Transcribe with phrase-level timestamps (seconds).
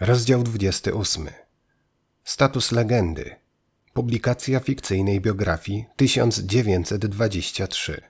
[0.00, 1.28] Rozdział 28.
[2.24, 3.36] Status legendy.
[3.92, 8.00] Publikacja fikcyjnej biografii 1923.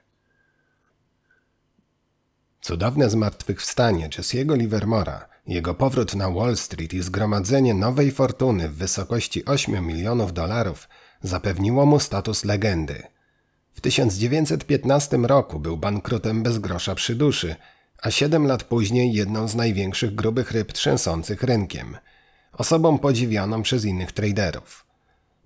[2.61, 9.45] Cudowne zmartwychwstanie Jesse'ego Livermora, jego powrót na Wall Street i zgromadzenie nowej fortuny w wysokości
[9.45, 10.89] 8 milionów dolarów
[11.23, 13.03] zapewniło mu status legendy.
[13.73, 17.57] W 1915 roku był bankrutem bez grosza przy duszy,
[18.03, 21.97] a siedem lat później jedną z największych grubych ryb trzęsących rynkiem,
[22.53, 24.87] osobą podziwianą przez innych traderów.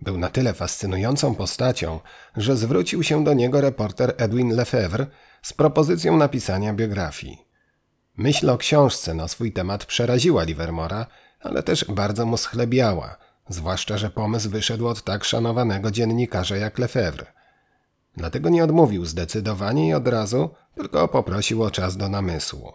[0.01, 2.01] Był na tyle fascynującą postacią,
[2.37, 5.07] że zwrócił się do niego reporter Edwin Lefebvre
[5.43, 7.39] z propozycją napisania biografii.
[8.17, 11.07] Myśl o książce na swój temat przeraziła Livermora,
[11.41, 13.17] ale też bardzo mu schlebiała,
[13.49, 17.33] zwłaszcza, że pomysł wyszedł od tak szanowanego dziennikarza jak Lefebvre.
[18.17, 22.73] Dlatego nie odmówił zdecydowanie i od razu, tylko poprosił o czas do namysłu.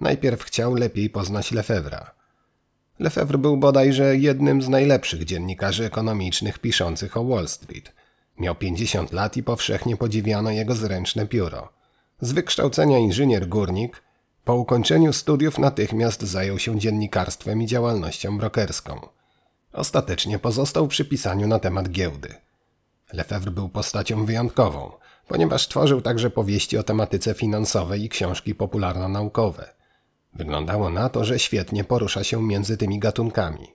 [0.00, 2.04] Najpierw chciał lepiej poznać Lefebvre'a.
[2.98, 7.92] Lefebvre był bodajże jednym z najlepszych dziennikarzy ekonomicznych piszących o Wall Street.
[8.38, 11.68] Miał 50 lat i powszechnie podziwiano jego zręczne pióro.
[12.20, 14.02] Z wykształcenia inżynier górnik,
[14.44, 19.00] po ukończeniu studiów natychmiast zajął się dziennikarstwem i działalnością brokerską.
[19.72, 22.34] Ostatecznie pozostał przy pisaniu na temat giełdy.
[23.12, 24.92] Lefebvre był postacią wyjątkową,
[25.28, 29.68] ponieważ tworzył także powieści o tematyce finansowej i książki popularno-naukowe.
[30.34, 33.66] Wyglądało na to, że świetnie porusza się między tymi gatunkami.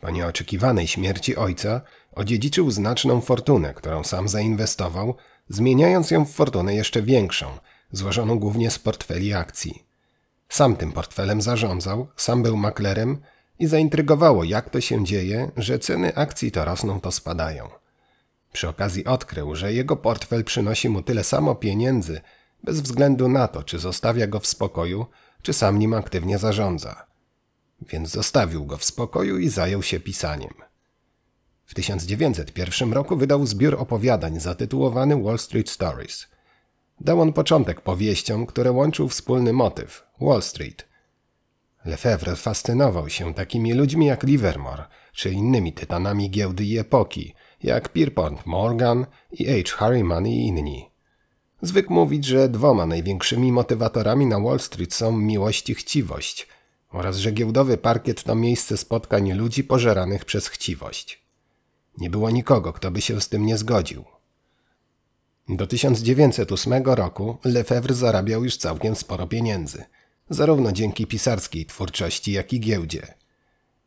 [0.00, 1.80] Po nieoczekiwanej śmierci ojca
[2.12, 5.14] odziedziczył znaczną fortunę, którą sam zainwestował,
[5.48, 7.46] zmieniając ją w fortunę jeszcze większą,
[7.92, 9.84] złożoną głównie z portfeli akcji.
[10.48, 13.18] Sam tym portfelem zarządzał, sam był maklerem
[13.58, 17.68] i zaintrygowało, jak to się dzieje, że ceny akcji to rosną, to spadają.
[18.58, 22.20] Przy okazji odkrył, że jego portfel przynosi mu tyle samo pieniędzy,
[22.64, 25.06] bez względu na to, czy zostawia go w spokoju,
[25.42, 27.06] czy sam nim aktywnie zarządza.
[27.82, 30.54] Więc zostawił go w spokoju i zajął się pisaniem.
[31.66, 36.26] W 1901 roku wydał zbiór opowiadań zatytułowany Wall Street Stories.
[37.00, 40.88] Dał on początek powieściom, które łączył wspólny motyw Wall Street.
[41.84, 48.46] Lefebvre fascynował się takimi ludźmi jak Livermore, czy innymi tytanami giełdy i epoki, jak Pierpont
[48.46, 49.76] Morgan i H.
[49.76, 50.90] Harriman i inni.
[51.62, 56.48] Zwykł mówić, że dwoma największymi motywatorami na Wall Street są miłość i chciwość
[56.90, 61.22] oraz że giełdowy parkiet to miejsce spotkań ludzi pożeranych przez chciwość.
[61.98, 64.04] Nie było nikogo, kto by się z tym nie zgodził.
[65.48, 69.84] Do 1908 roku Lefebvre zarabiał już całkiem sporo pieniędzy,
[70.30, 73.14] zarówno dzięki pisarskiej twórczości, jak i giełdzie.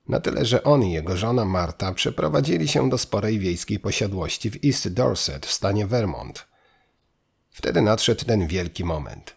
[0.07, 4.65] Na tyle, że on i jego żona Marta przeprowadzili się do sporej wiejskiej posiadłości w
[4.65, 6.45] East Dorset w stanie Vermont–
[7.51, 9.35] Wtedy nadszedł ten wielki moment.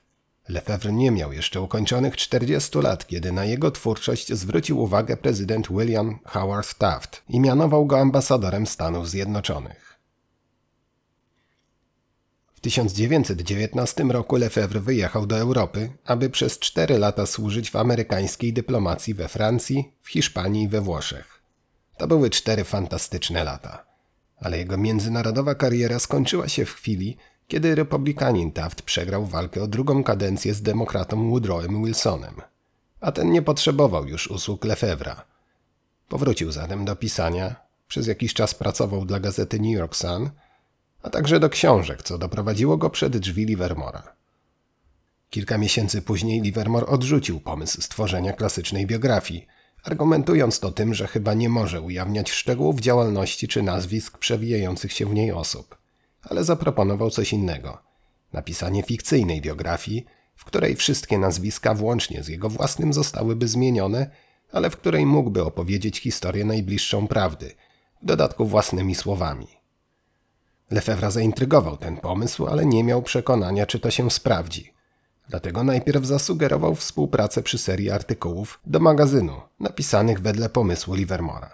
[0.49, 6.19] Lefebvre nie miał jeszcze ukończonych 40 lat, kiedy na jego twórczość zwrócił uwagę prezydent William
[6.25, 9.94] Howard Taft i mianował go ambasadorem Stanów Zjednoczonych.
[12.65, 19.15] W 1919 roku Lefebvre wyjechał do Europy, aby przez cztery lata służyć w amerykańskiej dyplomacji
[19.15, 21.43] we Francji, w Hiszpanii i we Włoszech.
[21.99, 23.85] To były cztery fantastyczne lata.
[24.41, 27.17] Ale jego międzynarodowa kariera skończyła się w chwili,
[27.49, 32.35] kiedy republikanin Taft przegrał walkę o drugą kadencję z demokratą Woodrowem Wilsonem,
[33.01, 35.17] a ten nie potrzebował już usług Lefebvre'a.
[36.09, 37.57] Powrócił zatem do pisania,
[37.89, 40.31] przez jakiś czas pracował dla gazety New York Sun,
[41.05, 44.17] a także do książek, co doprowadziło go przed drzwi Livermora.
[45.31, 49.47] Kilka miesięcy później Livermore odrzucił pomysł stworzenia klasycznej biografii,
[49.85, 55.15] argumentując to tym, że chyba nie może ujawniać szczegółów działalności czy nazwisk przewijających się w
[55.15, 55.85] niej osób
[56.25, 57.79] ale zaproponował coś innego.
[58.33, 60.05] Napisanie fikcyjnej biografii,
[60.37, 64.11] w której wszystkie nazwiska włącznie z jego własnym zostałyby zmienione,
[64.53, 67.55] ale w której mógłby opowiedzieć historię najbliższą prawdy,
[68.03, 69.47] w dodatku własnymi słowami.
[70.71, 74.73] Lefebvre zaintrygował ten pomysł, ale nie miał przekonania, czy to się sprawdzi.
[75.29, 81.51] Dlatego najpierw zasugerował współpracę przy serii artykułów do magazynu, napisanych wedle pomysłu Livermora.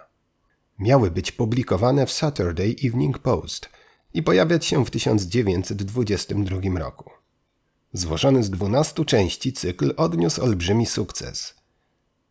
[0.79, 3.69] Miały być publikowane w Saturday Evening Post–
[4.15, 7.11] i pojawiać się w 1922 roku.
[7.93, 11.55] Złożony z 12 części cykl odniósł olbrzymi sukces.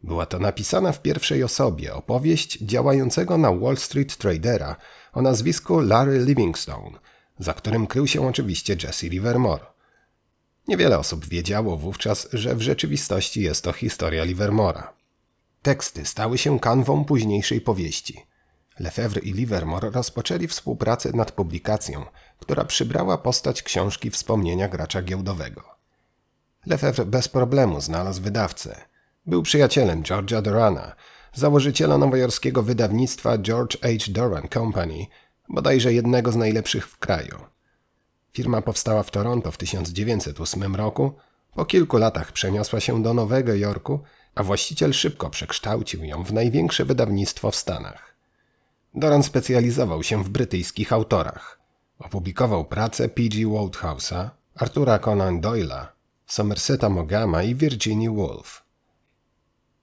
[0.04, 4.76] Była to napisana w pierwszej osobie opowieść działającego na Wall Street tradera
[5.14, 7.00] o nazwisku Larry Livingstone,
[7.40, 9.66] za którym krył się oczywiście Jesse Livermore.
[10.68, 14.94] Niewiele osób wiedziało wówczas, że w rzeczywistości jest to historia Livermora.
[15.62, 18.22] Teksty stały się kanwą późniejszej powieści–
[18.80, 22.06] Lefebvre i Livermore rozpoczęli współpracę nad publikacją,
[22.40, 25.64] która przybrała postać książki wspomnienia gracza giełdowego.
[26.66, 28.89] Lefebvre bez problemu znalazł wydawcę.
[29.30, 30.96] Był przyjacielem George'a Dorana,
[31.34, 33.90] założyciela nowojorskiego wydawnictwa George H.
[34.10, 35.06] Doran Company,
[35.50, 37.38] bodajże jednego z najlepszych w kraju.
[38.34, 41.14] Firma powstała w Toronto w 1908 roku,
[41.56, 44.00] po kilku latach przeniosła się do Nowego Jorku,
[44.36, 48.16] a właściciel szybko przekształcił ją w największe wydawnictwo w Stanach.
[48.94, 51.60] Doran specjalizował się w brytyjskich autorach.
[52.00, 53.46] Opublikował pracę P.G.
[53.46, 55.86] Woldhouse'a, Artura Conan Doyle'a,
[56.26, 58.69] Somerseta Mogama i Virginia Woolf.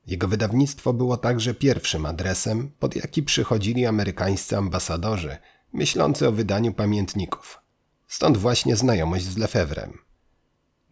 [0.06, 5.36] Jego wydawnictwo było także pierwszym adresem, pod jaki przychodzili amerykańscy ambasadorzy,
[5.72, 7.60] myślący o wydaniu pamiętników.
[8.08, 9.98] Stąd właśnie znajomość z Lefebvrem.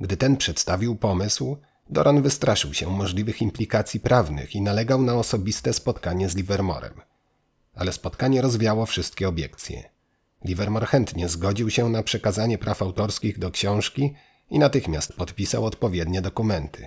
[0.00, 1.56] Gdy ten przedstawił pomysł,
[1.90, 7.00] Doran wystraszył się możliwych implikacji prawnych i nalegał na osobiste spotkanie z Livermorem.
[7.74, 9.90] Ale spotkanie rozwiało wszystkie obiekcje.
[10.44, 14.14] Livermore chętnie zgodził się na przekazanie praw autorskich do książki
[14.50, 16.86] i natychmiast podpisał odpowiednie dokumenty.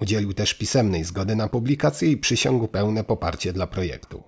[0.00, 4.22] Udzielił też pisemnej zgody na publikację i przysiągł pełne poparcie dla projektu.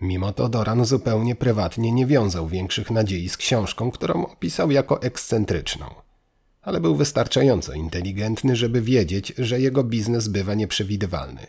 [0.00, 5.86] Mimo to Doran zupełnie prywatnie nie wiązał większych nadziei z książką, którą opisał jako ekscentryczną.
[6.62, 11.46] Ale był wystarczająco inteligentny, żeby wiedzieć, że jego biznes bywa nieprzewidywalny.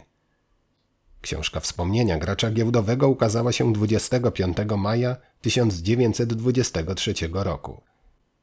[1.22, 7.82] Książka wspomnienia gracza giełdowego ukazała się 25 maja 1923 roku.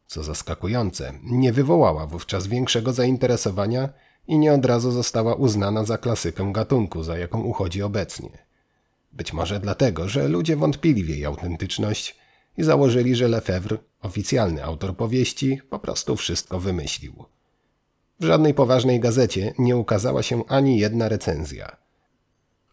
[0.06, 3.88] Co zaskakujące, nie wywołała wówczas większego zainteresowania
[4.26, 8.38] i nie od razu została uznana za klasykę gatunku, za jaką uchodzi obecnie.
[9.12, 12.16] Być może dlatego, że ludzie wątpili w jej autentyczność
[12.56, 17.24] i założyli, że Lefebvre, oficjalny autor powieści, po prostu wszystko wymyślił.
[18.20, 21.76] W żadnej poważnej gazecie nie ukazała się ani jedna recenzja.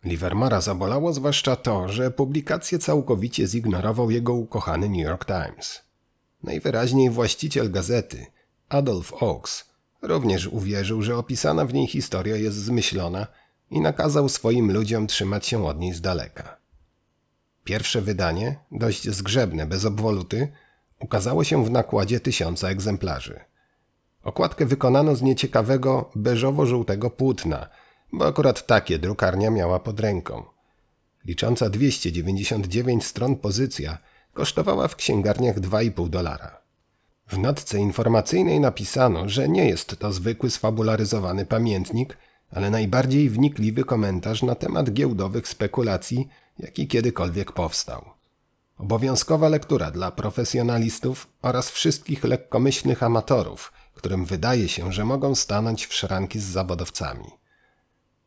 [0.04, 5.82] Livermora zabolało zwłaszcza to, że publikację całkowicie zignorował jego ukochany New York Times.
[6.44, 8.26] Najwyraźniej właściciel gazety,
[8.70, 9.67] Adolf Oaks,
[10.02, 13.28] również uwierzył, że opisana w niej historia jest zmyślona
[13.72, 16.58] i nakazał swoim ludziom trzymać się od niej z daleka.
[17.64, 20.52] Pierwsze wydanie, dość zgrzebne, bez obwoluty,
[21.00, 23.40] ukazało się w nakładzie tysiąca egzemplarzy.
[24.24, 27.70] Okładkę wykonano z nieciekawego, beżowo-żółtego płótna,
[28.14, 30.44] bo akurat takie drukarnia miała pod ręką.
[31.26, 33.98] Licząca 299 stron pozycja
[34.34, 36.67] kosztowała w księgarniach 2,5 dolara.
[37.28, 42.18] W notce informacyjnej napisano, że nie jest to zwykły sfabularyzowany pamiętnik,
[42.52, 46.28] ale najbardziej wnikliwy komentarz na temat giełdowych spekulacji,
[46.60, 48.06] jaki kiedykolwiek powstał.
[48.78, 55.94] Obowiązkowa lektura dla profesjonalistów oraz wszystkich lekkomyślnych amatorów, którym wydaje się, że mogą stanąć w
[55.94, 57.26] szranki z zawodowcami.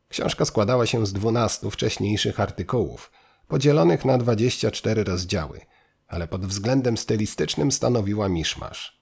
[0.08, 3.10] Książka składała się z dwunastu wcześniejszych artykułów,
[3.48, 5.60] podzielonych na 24 rozdziały,
[6.10, 9.00] ale pod względem stylistycznym stanowiła miszmasz.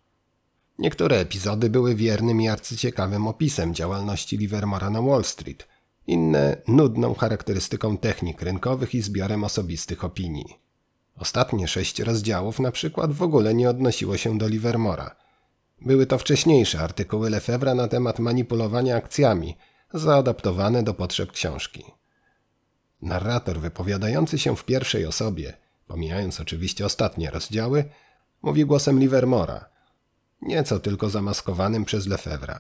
[0.78, 5.68] Niektóre epizody były wiernym i arcyciekawym opisem działalności Livermora na Wall Street,
[6.06, 10.58] inne nudną charakterystyką technik rynkowych i zbiorem osobistych opinii.
[11.16, 15.16] Ostatnie sześć rozdziałów na przykład w ogóle nie odnosiło się do Livermora.
[15.80, 19.56] Były to wcześniejsze artykuły Lefebvre na temat manipulowania akcjami,
[19.94, 21.84] zaadaptowane do potrzeb książki.
[23.02, 25.56] Narrator wypowiadający się w pierwszej osobie,
[25.88, 27.84] pomijając oczywiście ostatnie rozdziały,
[28.42, 29.64] mówi głosem Livermora–
[30.42, 32.58] nieco tylko zamaskowanym przez Lefebvre.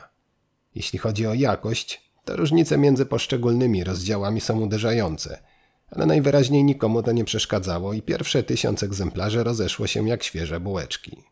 [0.74, 5.42] Jeśli chodzi o jakość, to różnice między poszczególnymi rozdziałami są uderzające,
[5.90, 11.22] ale najwyraźniej nikomu to nie przeszkadzało i pierwsze tysiąc egzemplarzy rozeszło się jak świeże bułeczki.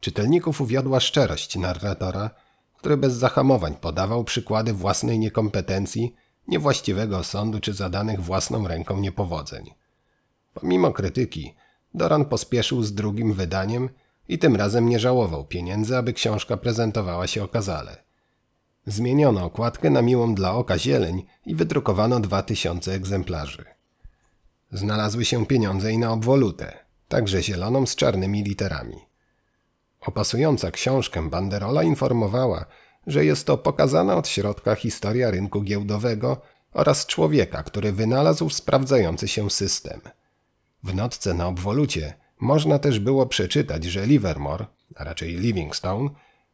[0.00, 2.30] Czytelników uwiodła szczerość narratora,
[2.76, 6.14] który bez zahamowań podawał przykłady własnej niekompetencji,
[6.48, 9.70] niewłaściwego sądu czy zadanych własną ręką niepowodzeń.
[10.60, 11.54] Pomimo krytyki,
[11.94, 13.88] Doran pospieszył z drugim wydaniem
[14.28, 18.04] i tym razem nie żałował pieniędzy, aby książka prezentowała się okazale.
[18.86, 23.64] Zmieniono okładkę na miłą dla oka zieleń i wydrukowano dwa tysiące egzemplarzy.
[24.72, 28.96] Znalazły się pieniądze i na obwolutę, także zieloną z czarnymi literami.
[30.00, 32.64] Opasująca książkę banderola informowała,
[33.06, 36.40] że jest to pokazana od środka historia rynku giełdowego
[36.72, 40.00] oraz człowieka, który wynalazł sprawdzający się system.
[40.82, 44.66] W notce na obwolucie można też było przeczytać, że Livermore,
[44.96, 46.10] a raczej Livingstone,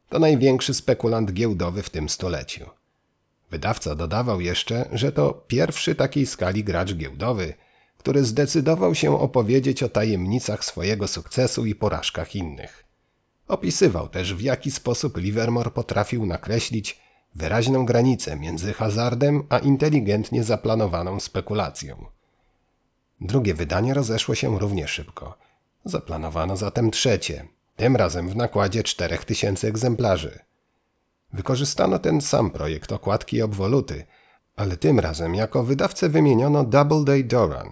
[0.09, 2.71] to największy spekulant giełdowy w tym stuleciu.
[3.51, 7.55] Wydawca dodawał jeszcze, że to pierwszy takiej skali gracz giełdowy,
[7.99, 12.85] który zdecydował się opowiedzieć o tajemnicach swojego sukcesu i porażkach innych.
[13.49, 17.01] Opisywał też, w jaki sposób Livermore potrafił nakreślić
[17.35, 22.07] wyraźną granicę między hazardem a inteligentnie zaplanowaną spekulacją.
[23.25, 25.35] Drugie wydanie rozeszło się równie szybko–
[25.85, 30.39] Zaplanowano zatem trzecie, tym razem w nakładzie czterech tysięcy egzemplarzy.
[31.33, 34.05] Wykorzystano ten sam projekt okładki i obwoluty,
[34.57, 37.71] ale tym razem jako wydawcę wymieniono Doubleday Doran.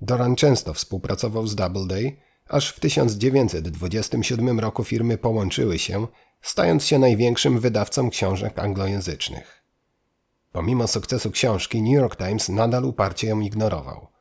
[0.00, 2.16] Doran często współpracował z Doubleday,
[2.48, 6.06] aż w 1927 roku firmy połączyły się,
[6.42, 9.62] stając się największym wydawcą książek anglojęzycznych.
[10.52, 14.15] Pomimo sukcesu książki, New York Times nadal uparcie ją ignorował.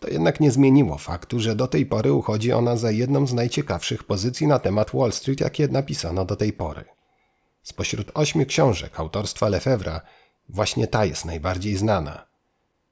[0.00, 4.04] To jednak nie zmieniło faktu, że do tej pory uchodzi ona za jedną z najciekawszych
[4.04, 6.84] pozycji na temat Wall Street, jakie napisano do tej pory.
[7.62, 10.00] Spośród ośmiu książek autorstwa Lefebvre'a
[10.48, 12.26] właśnie ta jest najbardziej znana.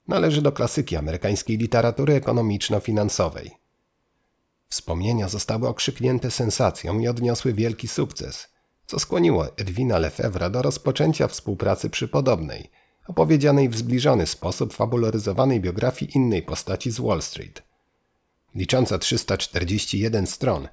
[0.09, 3.51] Należy do klasyki amerykańskiej literatury ekonomiczno-finansowej.
[4.69, 8.49] Wspomnienia zostały okrzyknięte sensacją i odniosły wielki sukces,
[8.87, 12.71] co skłoniło Edwina Lefebvre do rozpoczęcia współpracy przy podobnej,
[13.07, 17.63] opowiedzianej w zbliżony sposób fabularyzowanej biografii innej postaci z Wall Street.
[18.55, 20.69] Licząca 341 stron,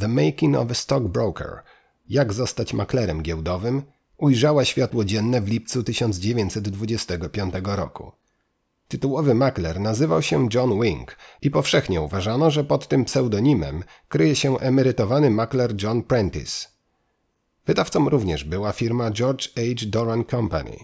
[0.00, 1.62] The Making of a Stockbroker–
[2.08, 3.82] jak zostać maklerem giełdowym,
[4.16, 8.12] ujrzała światło dzienne w lipcu 1925 roku.
[8.88, 14.58] Tytułowy makler nazywał się John Wing i powszechnie uważano, że pod tym pseudonimem kryje się
[14.58, 16.68] emerytowany makler John Prentice.
[17.66, 19.86] Wydawcą również była firma George H.
[19.86, 20.76] Doran Company.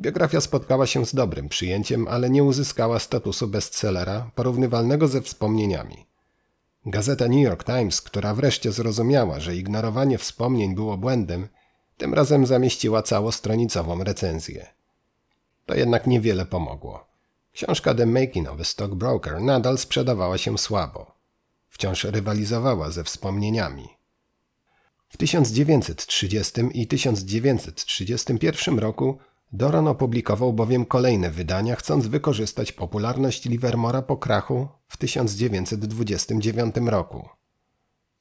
[0.00, 6.06] Biografia spotkała się z dobrym przyjęciem, ale nie uzyskała statusu bestsellera porównywalnego ze wspomnieniami.
[6.86, 11.48] Gazeta New York Times, która wreszcie zrozumiała, że ignorowanie wspomnień było błędem,
[11.96, 14.66] tym razem zamieściła całostronicową recenzję.
[15.66, 17.06] To jednak niewiele pomogło.
[17.52, 21.14] Książka The Making of a Stockbroker nadal sprzedawała się słabo.
[21.68, 23.88] Wciąż rywalizowała ze wspomnieniami.
[25.08, 29.18] W 1930 i 1931 roku
[29.54, 37.28] Doran opublikował bowiem kolejne wydania, chcąc wykorzystać popularność Livermora po krachu w 1929 roku.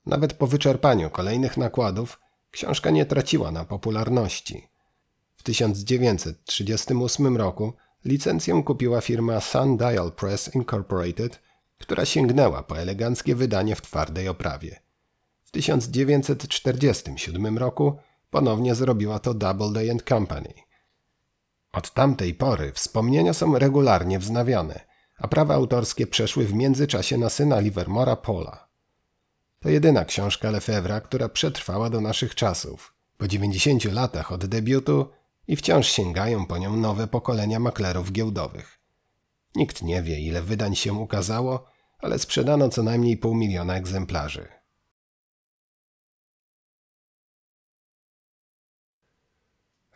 [0.05, 2.19] Nawet po wyczerpaniu kolejnych nakładów
[2.51, 4.67] książka nie traciła na popularności.
[5.35, 7.73] W 1938 roku
[8.05, 11.41] licencję kupiła firma Sundial Press Incorporated,
[11.77, 14.79] która sięgnęła po eleganckie wydanie w twardej oprawie.
[15.43, 17.95] W 1947 roku
[18.29, 20.53] ponownie zrobiła to Doubleday Company–
[21.71, 24.79] od tamtej pory wspomnienia są regularnie wznawiane,
[25.17, 28.67] a prawa autorskie przeszły w międzyczasie na syna Livermora Paula.
[29.59, 35.09] To jedyna książka Lefebvre'a, która przetrwała do naszych czasów, po 90 latach od debiutu
[35.47, 38.79] i wciąż sięgają po nią nowe pokolenia maklerów giełdowych.
[39.55, 41.65] Nikt nie wie, ile wydań się ukazało,
[41.99, 44.60] ale sprzedano co najmniej pół miliona egzemplarzy.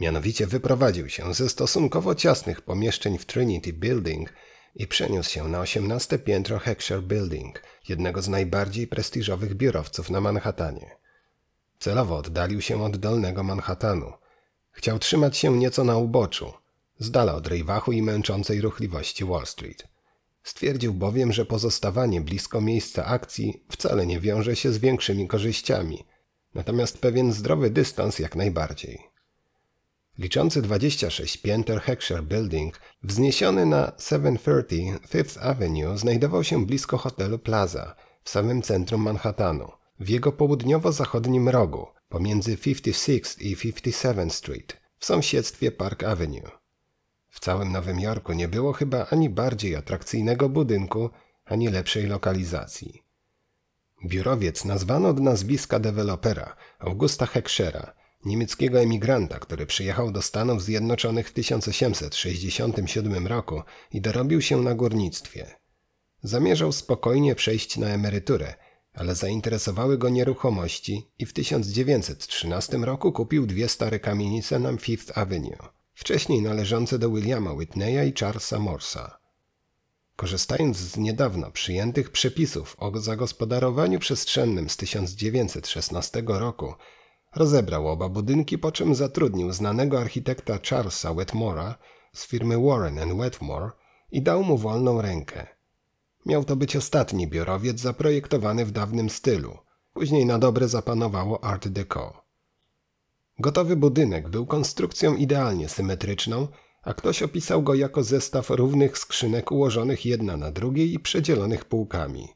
[0.00, 4.32] Mianowicie wyprowadził się ze stosunkowo ciasnych pomieszczeń w Trinity Building
[4.74, 10.96] i przeniósł się na 18 piętro Heckscher Building, jednego z najbardziej prestiżowych biurowców na Manhattanie.
[11.78, 14.12] Celowo oddalił się od dolnego Manhattanu.
[14.70, 16.52] Chciał trzymać się nieco na uboczu,
[16.98, 19.88] z dala od rejwachu i męczącej ruchliwości Wall Street.
[20.42, 26.04] Stwierdził bowiem, że pozostawanie blisko miejsca akcji wcale nie wiąże się z większymi korzyściami,
[26.54, 29.13] natomiast pewien zdrowy dystans jak najbardziej.
[30.18, 37.94] Liczący 26 pięter Heckscher Building, wzniesiony na 730 Fifth Avenue, znajdował się blisko hotelu Plaza,
[38.24, 45.72] w samym centrum Manhattanu, w jego południowo-zachodnim rogu, pomiędzy 56 i 57 Street, w sąsiedztwie
[45.72, 46.50] Park Avenue.
[47.30, 51.10] W całym Nowym Jorku nie było chyba ani bardziej atrakcyjnego budynku,
[51.44, 53.02] ani lepszej lokalizacji.
[54.06, 61.32] Biurowiec nazwano od nazwiska dewelopera Augusta Heckschera, niemieckiego emigranta, który przyjechał do Stanów Zjednoczonych w
[61.32, 63.62] 1867 roku
[63.92, 65.46] i dorobił się na górnictwie.
[66.22, 68.54] Zamierzał spokojnie przejść na emeryturę,
[68.94, 75.68] ale zainteresowały go nieruchomości i w 1913 roku kupił dwie stare kamienice na Fifth Avenue,
[75.94, 79.18] wcześniej należące do Williama Whitneya i Charlesa Morsa.
[80.16, 86.74] Korzystając z niedawno przyjętych przepisów o zagospodarowaniu przestrzennym z 1916 roku,
[87.36, 91.78] rozebrał oba budynki, po czym zatrudnił znanego architekta Charlesa Wetmora
[92.12, 93.70] z firmy Warren Wetmore
[94.12, 95.46] i dał mu wolną rękę.
[96.26, 99.58] Miał to być ostatni biurowiec zaprojektowany w dawnym stylu.
[99.92, 102.24] Później na dobre zapanowało Art Deco.
[103.38, 106.48] Gotowy budynek był konstrukcją idealnie symetryczną,
[106.82, 112.28] a ktoś opisał go jako zestaw równych skrzynek ułożonych jedna na drugiej i przedzielonych półkami.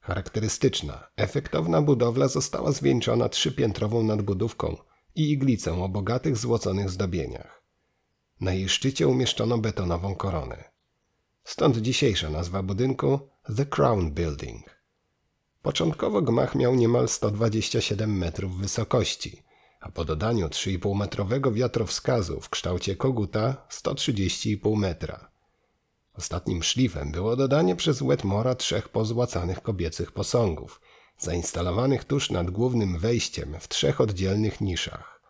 [0.00, 4.76] Charakterystyczna, efektowna budowla została zwieńczona trzypiętrową nadbudówką
[5.14, 7.62] i iglicą o bogatych złoconych zdobieniach.
[8.40, 10.70] Na jej szczycie umieszczono betonową koronę.
[11.44, 13.18] Stąd dzisiejsza nazwa budynku
[13.56, 14.80] The Crown Building.
[15.62, 19.42] Początkowo gmach miał niemal 127 metrów wysokości,
[19.80, 25.30] a po dodaniu 3,5-metrowego wiatrowskazu w kształcie koguta 130,5 metra.
[26.20, 30.80] Ostatnim szlifem było dodanie przez Wetmora trzech pozłacanych kobiecych posągów,
[31.18, 35.20] zainstalowanych tuż nad głównym wejściem w trzech oddzielnych niszach.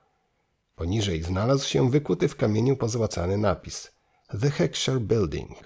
[0.76, 3.92] Poniżej znalazł się wykuty w kamieniu pozłacany napis
[4.40, 5.59] The Heckscher Building.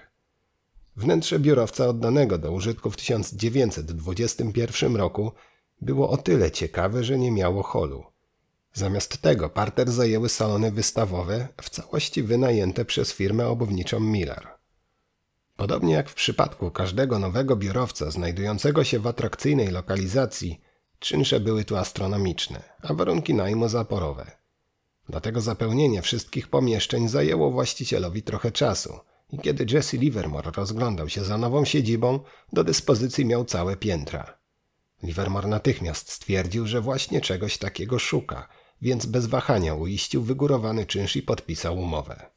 [0.96, 5.32] Wnętrze biurowca oddanego do użytku w 1921 roku
[5.80, 8.04] było o tyle ciekawe, że nie miało holu.
[8.72, 14.53] Zamiast tego parter zajęły salony wystawowe, w całości wynajęte przez firmę obuwniczą Miller.
[15.56, 20.60] Podobnie jak w przypadku każdego nowego biurowca znajdującego się w atrakcyjnej lokalizacji,
[20.98, 24.30] czynsze były tu astronomiczne, a warunki najmu zaporowe.
[25.08, 28.98] Dlatego zapełnienie wszystkich pomieszczeń zajęło właścicielowi trochę czasu
[29.30, 32.20] i kiedy Jesse Livermore rozglądał się za nową siedzibą,
[32.52, 34.38] do dyspozycji miał całe piętra.
[35.02, 38.48] Livermore natychmiast stwierdził, że właśnie czegoś takiego szuka,
[38.82, 42.33] więc bez wahania uiścił wygórowany czynsz i podpisał umowę.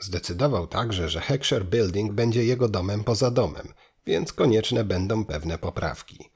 [0.00, 3.68] Zdecydował także, że Heckscher Building będzie jego domem poza domem,
[4.06, 6.30] więc konieczne będą pewne poprawki.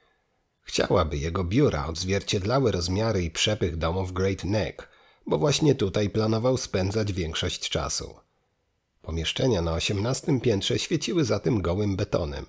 [0.63, 4.89] Chciałaby jego biura odzwierciedlały rozmiary i przepych domów Great Neck,
[5.27, 8.15] bo właśnie tutaj planował spędzać większość czasu.
[9.03, 12.47] Pomieszczenia na osiemnastym piętrze świeciły za tym gołym betonem,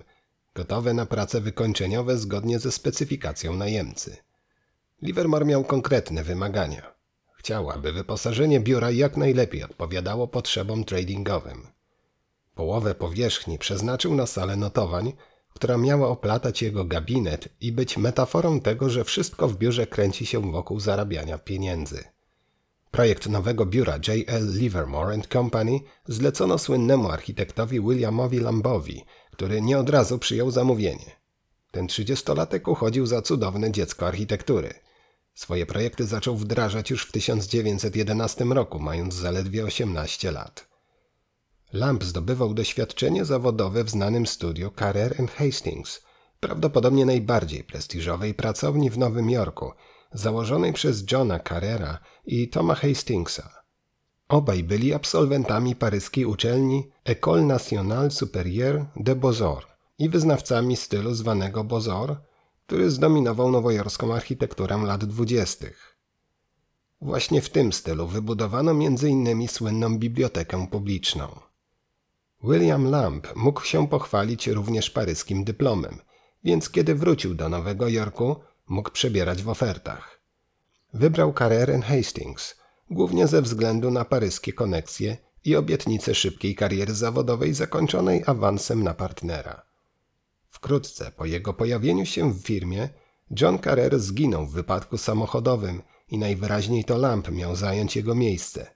[0.54, 4.16] gotowe na prace wykończeniowe zgodnie ze specyfikacją najemcy.
[5.02, 6.94] Livermore miał konkretne wymagania.
[7.40, 11.66] Chciał, aby wyposażenie biura jak najlepiej odpowiadało potrzebom tradingowym.
[12.54, 15.12] Połowę powierzchni przeznaczył na salę notowań,
[15.54, 20.52] która miała oplatać jego gabinet i być metaforą tego, że wszystko w biurze kręci się
[20.52, 22.04] wokół zarabiania pieniędzy.
[22.90, 24.58] Projekt nowego biura J.L.
[24.58, 31.20] Livermore Company zlecono słynnemu architektowi Williamowi Lambowi, który nie od razu przyjął zamówienie.
[31.70, 34.74] Ten trzydziestolatek uchodził za cudowne dziecko architektury–
[35.34, 40.68] Swoje projekty zaczął wdrażać już w 1911 roku, mając zaledwie 18 lat.
[41.72, 46.02] Lamp zdobywał doświadczenie zawodowe w znanym studiu Carrer Hastings,
[46.40, 49.72] prawdopodobnie najbardziej prestiżowej pracowni w Nowym Jorku,
[50.12, 53.50] założonej przez Johna Carrera i Toma Hastingsa.
[54.28, 59.66] Obaj byli absolwentami paryskiej uczelni École Nationale Supérieure de Beaux-Arts
[59.98, 62.16] i wyznawcami stylu zwanego Beaux-Arts,
[62.70, 65.96] który zdominował nowojorską architekturę lat dwudziestych.
[67.00, 69.48] Właśnie w tym stylu wybudowano m.in.
[69.48, 71.40] słynną bibliotekę publiczną.
[72.44, 75.98] William Lamb mógł się pochwalić również paryskim dyplomem,
[76.44, 78.36] więc kiedy wrócił do Nowego Jorku,
[78.68, 80.20] mógł przebierać w ofertach.
[80.94, 82.56] Wybrał karierę Hastings,
[82.90, 89.69] głównie ze względu na paryskie koneksje i obietnicę szybkiej kariery zawodowej zakończonej awansem na partnera.
[90.60, 92.88] Wkrótce po jego pojawieniu się w firmie,
[93.40, 98.74] John Carrer zginął w wypadku samochodowym i najwyraźniej to Lamp miał zająć jego miejsce.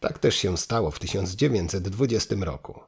[0.00, 2.80] Tak też się stało w 1920 roku.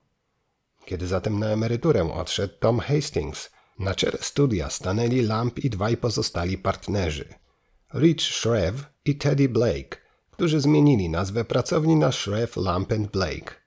[0.84, 6.58] Kiedy zatem na emeryturę odszedł Tom Hastings, na czele studia stanęli Lamp i dwaj pozostali
[6.58, 7.34] partnerzy–
[7.94, 9.96] Rich Shreve i Teddy Blake,
[10.30, 13.61] którzy zmienili nazwę pracowni na Shreve Lamp Blake.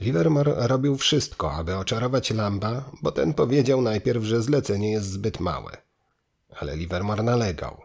[0.00, 5.76] Livermore robił wszystko, aby oczarować Lamba, bo ten powiedział najpierw, że zlecenie jest zbyt małe.
[6.60, 7.80] Ale Livermore nalegał.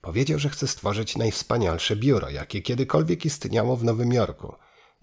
[0.00, 4.54] Powiedział, że chce stworzyć najwspanialsze biuro, jakie kiedykolwiek istniało w Nowym Jorku.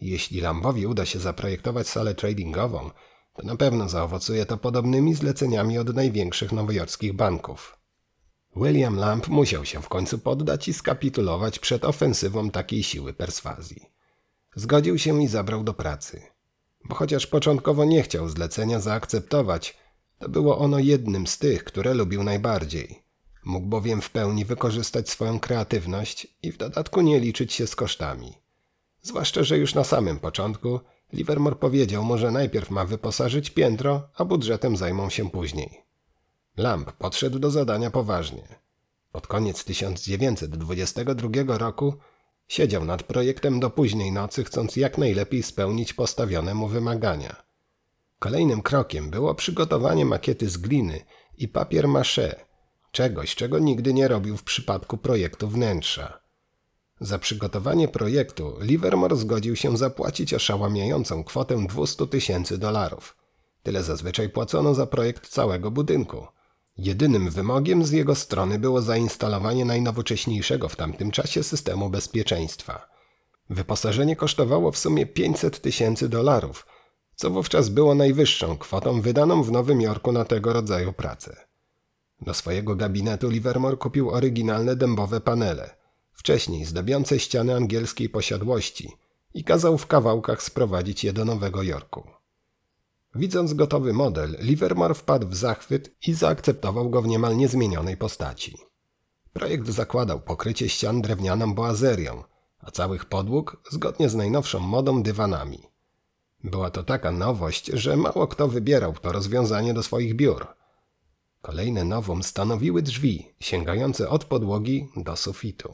[0.02, 2.92] Jeśli Lambowi uda się zaprojektować salę tradingową,
[3.34, 7.78] to na pewno zaowocuje to podobnymi zleceniami od największych nowojorskich banków.
[8.56, 13.86] William Lamb musiał się w końcu poddać i skapitulować przed ofensywą takiej siły perswazji.
[14.56, 16.33] Zgodził się i zabrał do pracy
[16.86, 19.78] bo chociaż początkowo nie chciał zlecenia zaakceptować,
[20.20, 23.04] to było ono jednym z tych, które lubił najbardziej.
[23.46, 28.34] Mógł bowiem w pełni wykorzystać swoją kreatywność i w dodatku nie liczyć się z kosztami.
[29.02, 30.80] Zwłaszcza, że już na samym początku
[31.14, 35.84] Livermore powiedział mu, że najpierw ma wyposażyć piętro, a budżetem zajmą się później.
[36.58, 38.48] Lamp podszedł do zadania poważnie.
[39.12, 41.94] Pod koniec 1922 roku
[42.48, 47.44] Siedział nad projektem do późnej nocy, chcąc jak najlepiej spełnić postawione mu wymagania.
[48.20, 51.02] Kolejnym krokiem było przygotowanie makiety z gliny
[51.38, 52.46] i papier maché,
[52.92, 56.24] czegoś, czego nigdy nie robił w przypadku projektu wnętrza.
[57.02, 63.18] Za przygotowanie projektu Livermore zgodził się zapłacić oszałamiającą kwotę 200 tysięcy dolarów.
[63.64, 66.28] Tyle zazwyczaj płacono za projekt całego budynku.
[66.78, 72.90] Jedynym wymogiem z jego strony było zainstalowanie najnowocześniejszego w tamtym czasie systemu bezpieczeństwa.
[73.50, 76.66] Wyposażenie kosztowało w sumie 500 tysięcy dolarów,
[77.16, 81.48] co wówczas było najwyższą kwotą wydaną w Nowym Jorku na tego rodzaju pracę.
[82.22, 85.76] Do swojego gabinetu Livermore kupił oryginalne dębowe panele,
[86.14, 88.92] wcześniej zdobiące ściany angielskiej posiadłości
[89.34, 92.23] i kazał w kawałkach sprowadzić je do Nowego Jorku.
[93.16, 98.58] Widząc gotowy model, Livermore wpadł w zachwyt i zaakceptował go w niemal niezmienionej postaci.
[99.34, 102.24] Projekt zakładał pokrycie ścian drewnianą boazerią,
[102.60, 105.64] a całych podłóg zgodnie z najnowszą modą dywanami.
[106.44, 110.48] Była to taka nowość, że mało kto wybierał to rozwiązanie do swoich biur.
[111.42, 115.74] Kolejne nowum stanowiły drzwi, sięgające od podłogi do sufitu.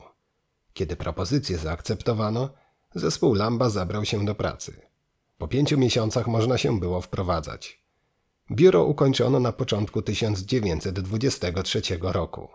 [0.74, 2.50] Kiedy propozycję zaakceptowano,
[2.96, 4.89] zespół Lamba zabrał się do pracy.
[5.40, 7.80] Po pięciu miesiącach można się było wprowadzać.
[8.52, 12.48] Biuro ukończono na początku 1923 roku.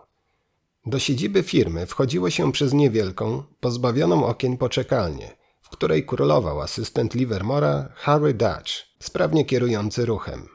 [0.85, 7.89] Do siedziby firmy wchodziło się przez niewielką, pozbawioną okien poczekalnię, w której królował asystent Livermora
[7.95, 10.47] Harry Dutch, sprawnie kierujący ruchem.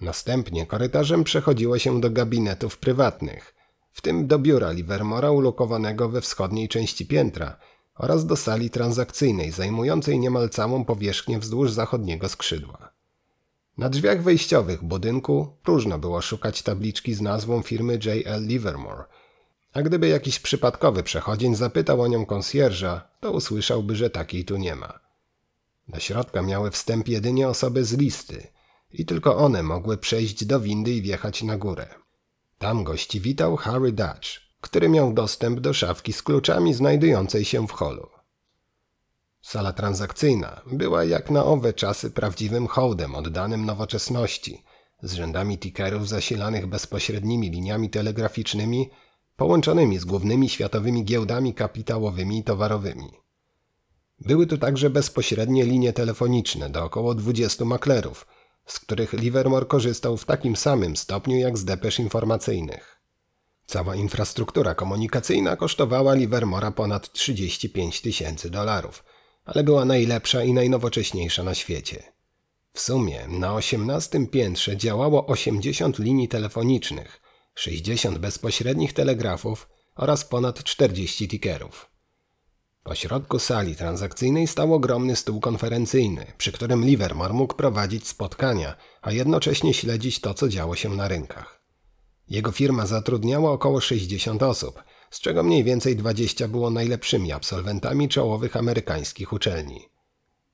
[0.00, 3.54] Następnie korytarzem przechodziło się do gabinetów prywatnych,
[3.92, 7.56] w tym do biura Livermora ulokowanego we wschodniej części piętra
[7.94, 12.92] oraz do sali transakcyjnej zajmującej niemal całą powierzchnię wzdłuż zachodniego skrzydła.
[13.78, 18.46] Na drzwiach wejściowych budynku próżno było szukać tabliczki z nazwą firmy J.L.
[18.46, 19.04] Livermore,
[19.72, 24.76] a gdyby jakiś przypadkowy przechodzień zapytał o nią konsjerża, to usłyszałby, że takiej tu nie
[24.76, 25.00] ma.
[25.88, 28.46] Do środka miały wstęp jedynie osoby z listy
[28.92, 31.86] i tylko one mogły przejść do windy i wjechać na górę.
[32.58, 37.72] Tam gości witał Harry Dutch, który miał dostęp do szafki z kluczami znajdującej się w
[37.72, 38.08] holu.
[39.42, 44.64] Sala transakcyjna była jak na owe czasy prawdziwym hołdem oddanym nowoczesności,
[45.02, 48.90] z rzędami tickerów zasilanych bezpośrednimi liniami telegraficznymi
[49.36, 53.10] połączonymi z głównymi światowymi giełdami kapitałowymi i towarowymi.
[54.20, 58.26] Były tu także bezpośrednie linie telefoniczne do około 20 maklerów,
[58.66, 62.99] z których Livermore korzystał w takim samym stopniu jak z depesz informacyjnych.
[63.70, 69.04] Cała infrastruktura komunikacyjna kosztowała Livermora ponad 35 tysięcy dolarów,
[69.44, 72.02] ale była najlepsza i najnowocześniejsza na świecie.
[72.72, 77.20] W sumie na 18 piętrze działało 80 linii telefonicznych,
[77.54, 81.90] 60 bezpośrednich telegrafów oraz ponad 40 tickerów.
[82.82, 89.12] Po środku sali transakcyjnej stał ogromny stół konferencyjny, przy którym Livermore mógł prowadzić spotkania, a
[89.12, 91.59] jednocześnie śledzić to, co działo się na rynkach.
[92.30, 98.56] Jego firma zatrudniała około 60 osób, z czego mniej więcej 20 było najlepszymi absolwentami czołowych
[98.56, 99.88] amerykańskich uczelni.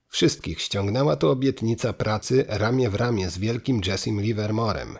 [0.08, 4.98] Wszystkich ściągnęła tu obietnica pracy ramię w ramię z wielkim Jessim Livermorem.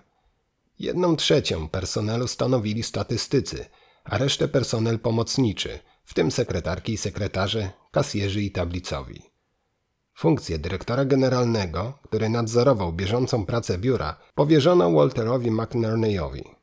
[0.79, 3.65] Jedną trzecią personelu stanowili statystycy,
[4.05, 9.23] a resztę personel pomocniczy, w tym sekretarki i sekretarze, kasjerzy i tablicowi.
[10.15, 16.57] Funkcję dyrektora generalnego, który nadzorował bieżącą pracę biura, powierzono Walterowi McNerneyowi.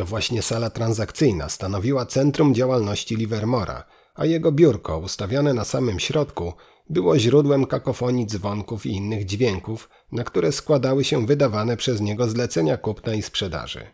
[0.00, 3.84] To właśnie sala transakcyjna stanowiła centrum działalności Livermora,
[4.14, 6.52] a jego biurko, ustawione na samym środku,
[6.90, 12.76] było źródłem kakofonii dzwonków i innych dźwięków, na które składały się wydawane przez niego zlecenia
[12.76, 13.86] kupna i sprzedaży.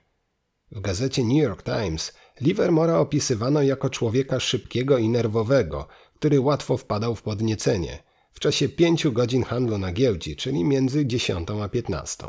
[0.72, 7.14] W gazecie New York Times Livermora opisywano jako człowieka szybkiego i nerwowego, który łatwo wpadał
[7.14, 12.26] w podniecenie w czasie pięciu godzin handlu na giełdzie, czyli między 10 a 15.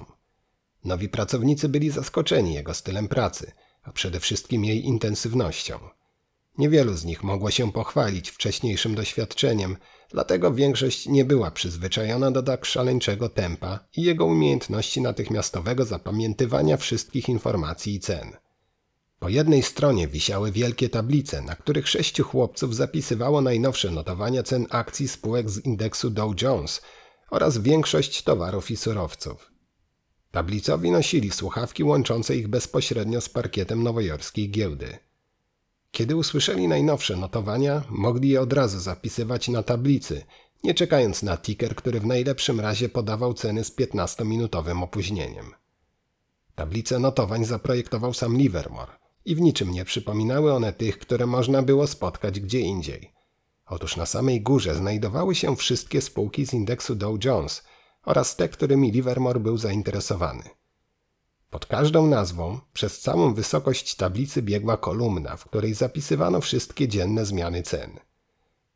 [0.85, 3.51] Nowi pracownicy byli zaskoczeni jego stylem pracy,
[3.88, 5.80] a przede wszystkim jej intensywnością.
[6.58, 9.78] Niewielu z nich mogło się pochwalić wcześniejszym doświadczeniem,
[10.10, 17.30] dlatego większość nie była przyzwyczajona do tak szaleńczego tempa i jego umiejętności natychmiastowego zapamiętywania wszystkich
[17.30, 18.38] informacji i cen.
[19.19, 25.08] Po jednej stronie wisiały wielkie tablice, na których sześciu chłopców zapisywało najnowsze notowania cen akcji
[25.08, 26.82] spółek z indeksu Dow Jones
[27.32, 29.57] oraz większość towarów i surowców.
[30.31, 34.97] Tablicowi nosili słuchawki łączące ich bezpośrednio z parkietem nowojorskiej giełdy.
[35.91, 40.25] Kiedy usłyszeli najnowsze notowania, mogli je od razu zapisywać na tablicy,
[40.63, 45.51] nie czekając na ticker, który w najlepszym razie podawał ceny z 15-minutowym opóźnieniem.
[46.55, 48.91] Tablice notowań zaprojektował sam Livermore
[49.25, 53.13] i w niczym nie przypominały one tych, które można było spotkać gdzie indziej.
[53.65, 57.63] Otóż na samej górze znajdowały się wszystkie spółki z indeksu Dow Jones
[58.08, 60.43] oraz te, którymi Livermore był zainteresowany.
[61.50, 67.63] Pod każdą nazwą przez całą wysokość tablicy biegła kolumna, w której zapisywano wszystkie dzienne zmiany
[67.63, 68.00] cen.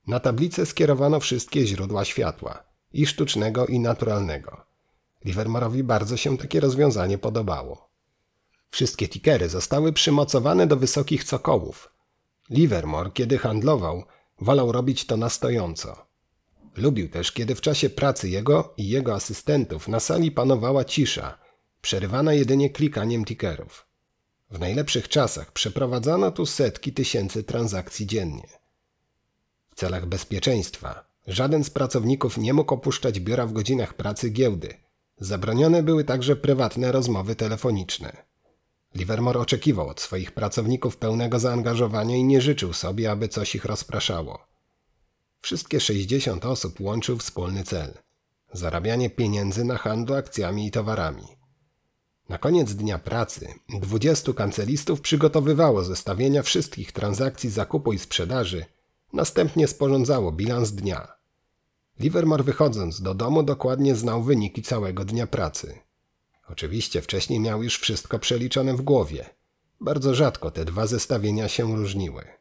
[0.08, 2.64] Na tablicę skierowano wszystkie źródła światła,
[2.94, 4.66] i sztucznego, i naturalnego.
[5.26, 7.90] Livermore'owi bardzo się takie rozwiązanie podobało.
[8.70, 11.94] Wszystkie tickery zostały przymocowane do wysokich cokołów.
[12.50, 14.04] Livermore, kiedy handlował,
[14.42, 16.11] wolał robić to na stojąco.
[16.76, 21.38] Lubił też, kiedy w czasie pracy jego i jego asystentów na sali panowała cisza,
[21.82, 23.88] przerywana jedynie klikaniem tickerów.
[24.52, 28.48] W najlepszych czasach przeprowadzano tu setki tysięcy transakcji dziennie.
[29.70, 34.74] W celach bezpieczeństwa żaden z pracowników nie mógł opuszczać biura w godzinach pracy giełdy.
[35.18, 38.26] Zabronione były także prywatne rozmowy telefoniczne.
[38.96, 44.51] Livermore oczekiwał od swoich pracowników pełnego zaangażowania i nie życzył sobie, aby coś ich rozpraszało.
[45.42, 47.98] Wszystkie 60 osób łączył wspólny cel
[48.54, 51.24] zarabianie pieniędzy na handlu akcjami i towarami.
[52.30, 58.66] Na koniec dnia pracy 20 kancelistów przygotowywało zestawienia wszystkich transakcji zakupu i sprzedaży,
[59.14, 61.08] następnie sporządzało bilans dnia.
[62.00, 65.80] Livermore wychodząc do domu dokładnie znał wyniki całego dnia pracy.
[66.48, 69.30] Oczywiście wcześniej miał już wszystko przeliczone w głowie.
[69.82, 72.41] Bardzo rzadko te dwa zestawienia się różniły.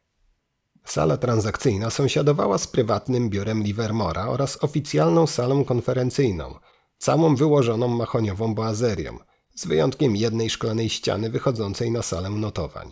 [0.84, 6.54] Sala transakcyjna sąsiadowała z prywatnym biurem Livermora oraz oficjalną salą konferencyjną,
[6.98, 9.18] całą wyłożoną mahoniową boazerią,
[9.54, 12.90] z wyjątkiem jednej szklanej ściany wychodzącej na salę notowań.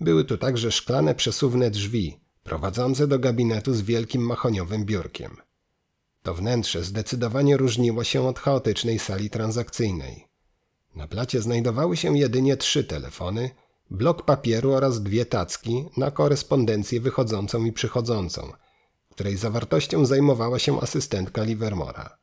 [0.00, 5.36] Były tu także szklane przesuwne drzwi, prowadzące do gabinetu z wielkim mahoniowym biurkiem.
[6.22, 10.28] To wnętrze zdecydowanie różniło się od chaotycznej sali transakcyjnej.
[10.94, 13.50] Na placie znajdowały się jedynie trzy telefony,
[13.92, 18.52] blok papieru oraz dwie tacki na korespondencję wychodzącą i przychodzącą,
[19.10, 22.18] której zawartością zajmowała się asystentka Livermora.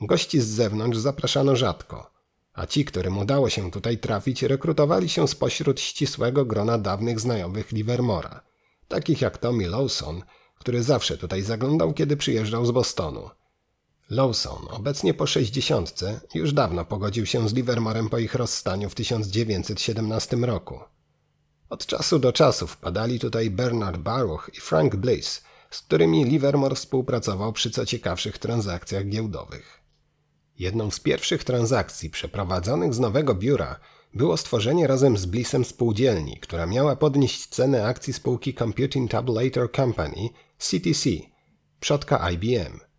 [0.00, 2.10] Gości z zewnątrz zapraszano rzadko,
[2.52, 8.40] a ci, którym udało się tutaj trafić, rekrutowali się spośród ścisłego grona dawnych znajomych Livermora,
[8.88, 10.22] takich jak Tommy Lawson,
[10.58, 13.30] który zawsze tutaj zaglądał, kiedy przyjeżdżał z Bostonu–
[14.12, 20.36] Lawson, obecnie po sześćdziesiątce, już dawno pogodził się z Livermorem po ich rozstaniu w 1917
[20.36, 20.80] roku.
[21.68, 27.52] Od czasu do czasu wpadali tutaj Bernard Baruch i Frank Bliss, z którymi Livermore współpracował
[27.52, 29.80] przy co ciekawszych transakcjach giełdowych.
[30.58, 33.80] Jedną z pierwszych transakcji przeprowadzonych z nowego biura
[34.14, 40.28] było stworzenie razem z Blissem spółdzielni, która miała podnieść cenę akcji spółki Computing Tabulator Company,
[40.58, 41.10] CTC,
[41.80, 42.80] przodka IBM–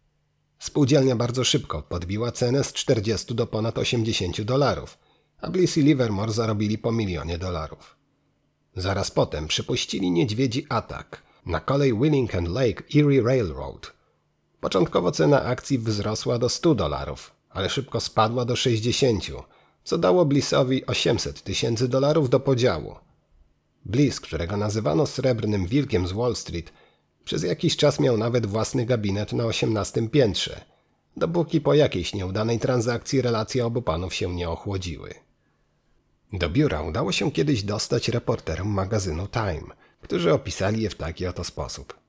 [0.64, 4.98] Spółdzielnia bardzo szybko podbiła cenę z 40 do ponad 80 dolarów,
[5.42, 7.98] a Bliss i Livermore zarobili po milionie dolarów.
[8.76, 13.94] Zaraz potem przypuścili niedźwiedzi atak na kolej Willing and Lake Erie Railroad.
[14.60, 19.24] Początkowo cena akcji wzrosła do 100 dolarów, ale szybko spadła do 60,
[19.84, 22.96] co dało Blissowi 800 tysięcy dolarów do podziału.
[23.86, 26.74] Bliss, którego nazywano srebrnym wilkiem z Wall Street,
[27.26, 30.62] przez jakiś czas miał nawet własny gabinet na osiemnastym piętrze,
[31.18, 35.14] dopóki po jakiejś nieudanej transakcji relacje obu panów się nie ochłodziły.
[36.34, 41.44] Do biura udało się kiedyś dostać reporterom magazynu Time, którzy opisali je w taki oto
[41.44, 42.00] sposób.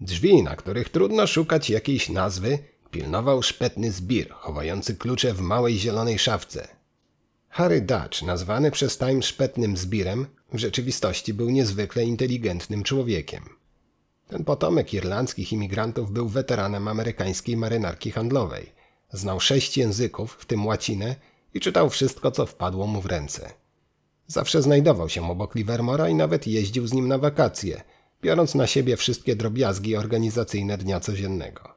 [0.00, 2.58] Drzwi, na których trudno szukać jakiejś nazwy,
[2.90, 6.68] pilnował szpetny zbir, chowający klucze w małej zielonej szafce.
[7.48, 13.61] Harry Dutch, nazwany przez Time szpetnym zbirem, w rzeczywistości był niezwykle inteligentnym człowiekiem.
[14.28, 18.72] Ten potomek irlandzkich imigrantów był weteranem amerykańskiej marynarki handlowej.
[19.12, 21.16] Znał sześć języków, w tym łacinę,
[21.54, 23.52] i czytał wszystko, co wpadło mu w ręce.
[24.26, 27.82] Zawsze znajdował się obok Livermora i nawet jeździł z nim na wakacje,
[28.22, 31.74] biorąc na siebie wszystkie drobiazgi organizacyjne dnia codziennego.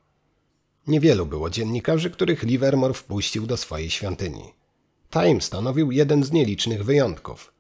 [0.88, 4.54] Niewielu było dziennikarzy, których Livermore wpuścił do swojej świątyni.
[5.10, 7.52] Time stanowił jeden z nielicznych wyjątków–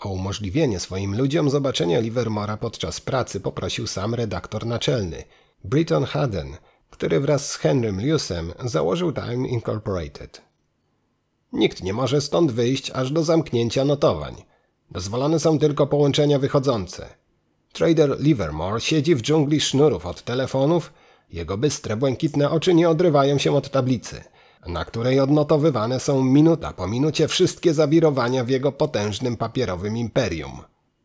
[0.00, 5.24] o umożliwienie swoim ludziom zobaczenia Livermora podczas pracy poprosił sam redaktor naczelny,
[5.64, 6.56] Britton Haden,
[6.90, 10.42] który wraz z Henrym Lewsem założył Time Incorporated.
[11.52, 14.34] Nikt nie może stąd wyjść aż do zamknięcia notowań.
[14.90, 17.08] Dozwolone są tylko połączenia wychodzące.
[17.72, 20.92] Trader Livermore siedzi w dżungli sznurów od telefonów,
[21.30, 24.24] jego bystre, błękitne oczy nie odrywają się od tablicy–
[24.68, 30.62] na której odnotowywane są minuta po minucie wszystkie zawirowania w jego potężnym papierowym imperium.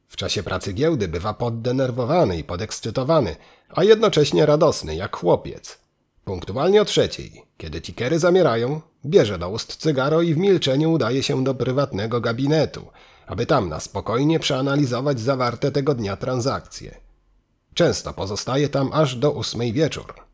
[0.07, 3.35] W czasie pracy giełdy bywa poddenerwowany i podekscytowany,
[3.69, 5.79] a jednocześnie radosny jak chłopiec.
[6.25, 11.43] Punktualnie o trzeciej, kiedy tikery zamierają, bierze do ust cygaro i w milczeniu udaje się
[11.43, 12.85] do prywatnego gabinetu,
[13.27, 16.95] aby tam na spokojnie przeanalizować zawarte tego dnia transakcje.
[17.73, 20.30] Często pozostaje tam aż do ósmej wieczór.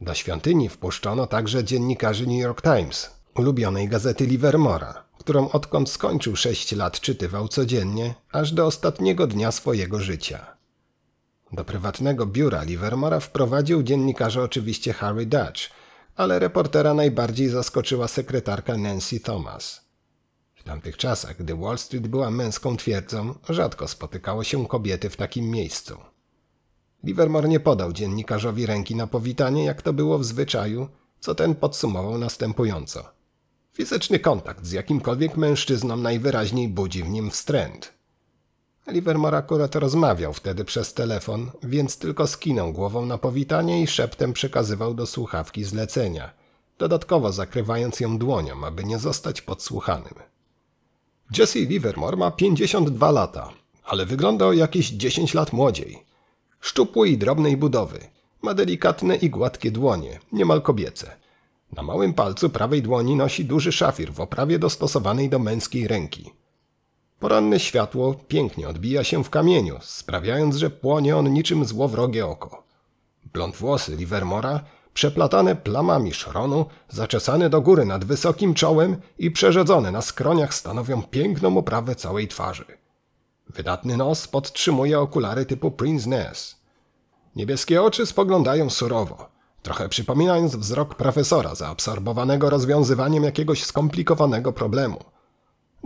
[0.00, 6.72] Do świątyni wpuszczono także dziennikarzy New York Times, ulubionej gazety Livermora, którą odkąd skończył sześć
[6.72, 10.56] lat czytywał codziennie, aż do ostatniego dnia swojego życia.
[11.52, 15.60] Do prywatnego biura Livermora wprowadził dziennikarza oczywiście Harry Dutch,
[16.16, 19.84] ale reportera najbardziej zaskoczyła sekretarka Nancy Thomas.
[20.54, 25.50] W tamtych czasach, gdy Wall Street była męską twierdzą, rzadko spotykało się kobiety w takim
[25.50, 25.98] miejscu.
[27.04, 30.88] Livermore nie podał dziennikarzowi ręki na powitanie, jak to było w zwyczaju,
[31.20, 33.04] co ten podsumował następująco.
[33.72, 37.92] Fizyczny kontakt z jakimkolwiek mężczyzną najwyraźniej budzi w nim wstręt.
[38.86, 44.94] Livermore akurat rozmawiał wtedy przez telefon, więc tylko skinął głową na powitanie i szeptem przekazywał
[44.94, 46.30] do słuchawki zlecenia,
[46.78, 50.14] dodatkowo zakrywając ją dłonią, aby nie zostać podsłuchanym.
[51.38, 53.50] Jesse Livermore ma 52 lata,
[53.84, 56.13] ale wygląda o jakieś 10 lat młodziej.
[56.64, 57.98] Szczupły i drobnej budowy.
[58.42, 61.16] Ma delikatne i gładkie dłonie, niemal kobiece.
[61.72, 66.30] Na małym palcu prawej dłoni nosi duży szafir w oprawie dostosowanej do męskiej ręki.
[67.20, 72.64] Poranne światło pięknie odbija się w kamieniu, sprawiając, że płonie on niczym złowrogie oko.
[73.32, 74.60] Blond włosy Livermora,
[74.94, 81.58] przeplatane plamami szronu, zaczesane do góry nad wysokim czołem i przerzedzone na skroniach stanowią piękną
[81.58, 82.83] oprawę całej twarzy.
[83.48, 86.56] Wydatny nos podtrzymuje okulary typu Prince Ness.
[87.36, 89.28] Niebieskie oczy spoglądają surowo,
[89.62, 94.98] trochę przypominając wzrok profesora zaabsorbowanego rozwiązywaniem jakiegoś skomplikowanego problemu.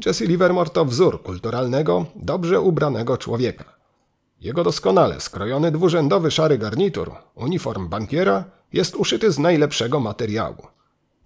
[0.07, 3.65] Jesse Livermore to wzór kulturalnego, dobrze ubranego człowieka.
[4.41, 10.67] Jego doskonale skrojony dwurzędowy szary garnitur, uniform bankiera, jest uszyty z najlepszego materiału.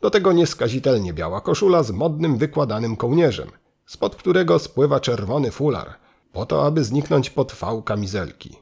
[0.00, 3.50] Do tego nieskazitelnie biała koszula z modnym wykładanym kołnierzem,
[3.86, 5.94] spod którego spływa czerwony fular,
[6.32, 8.56] po to aby zniknąć pod fał kamizelki.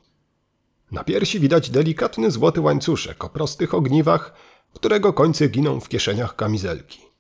[0.93, 4.35] Na piersi widać delikatny złoty łańcuszek o prostych ogniwach,
[4.75, 7.11] którego końce giną w kieszeniach kamizelki.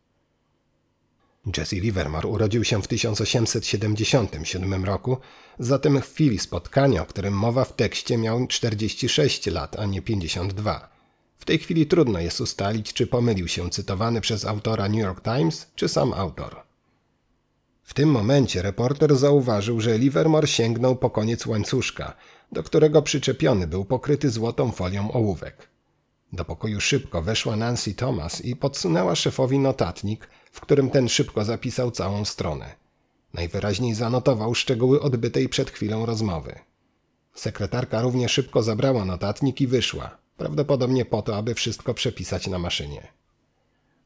[1.56, 5.16] Jesse Livermore urodził się w 1877 roku,
[5.58, 10.88] zatem w chwili spotkania, o którym mowa w tekście, miał 46 lat, a nie 52.
[11.38, 15.70] W tej chwili trudno jest ustalić, czy pomylił się cytowany przez autora New York Times,
[15.74, 16.69] czy sam autor.
[17.90, 22.16] W tym momencie reporter zauważył, że Livermore sięgnął po koniec łańcuszka,
[22.52, 25.68] do którego przyczepiony był pokryty złotą folią ołówek.
[26.32, 31.90] Do pokoju szybko weszła Nancy Thomas i podsunęła szefowi notatnik, w którym ten szybko zapisał
[31.90, 32.74] całą stronę.
[33.34, 36.54] Najwyraźniej zanotował szczegóły odbytej przed chwilą rozmowy.
[37.34, 43.19] Sekretarka równie szybko zabrała notatnik i wyszła, prawdopodobnie po to, aby wszystko przepisać na maszynie.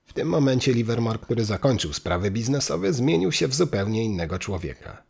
[0.04, 5.02] W tym momencie Livermore, który zakończył sprawy biznesowe, zmienił się w zupełnie innego człowieka.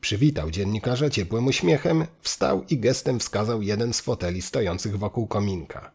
[0.00, 5.90] Przywitał dziennikarza ciepłym uśmiechem, wstał i gestem wskazał jeden z foteli stojących wokół kominka.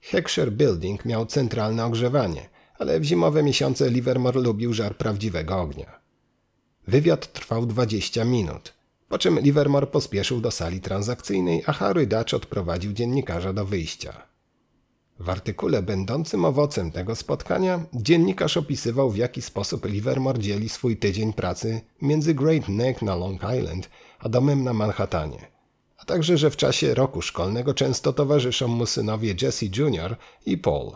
[0.00, 6.00] Heckscher Building miał centralne ogrzewanie, ale w zimowe miesiące Livermore lubił żar prawdziwego ognia.
[6.88, 8.74] Wywiad trwał 20 minut,
[9.08, 14.29] po czym Livermore pospieszył do sali transakcyjnej, a Harry Dutch odprowadził dziennikarza do wyjścia.
[15.20, 21.32] W artykule będącym owocem tego spotkania dziennikarz opisywał w jaki sposób Livermore dzieli swój tydzień
[21.32, 25.46] pracy między Great Neck na Long Island a domem na Manhattanie,
[25.98, 30.16] a także że w czasie roku szkolnego często towarzyszą mu synowie Jesse Jr.
[30.46, 30.92] i Paul.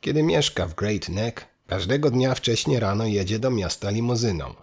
[0.00, 4.54] Kiedy mieszka w Great Neck, każdego dnia wcześnie rano jedzie do miasta limuzyną,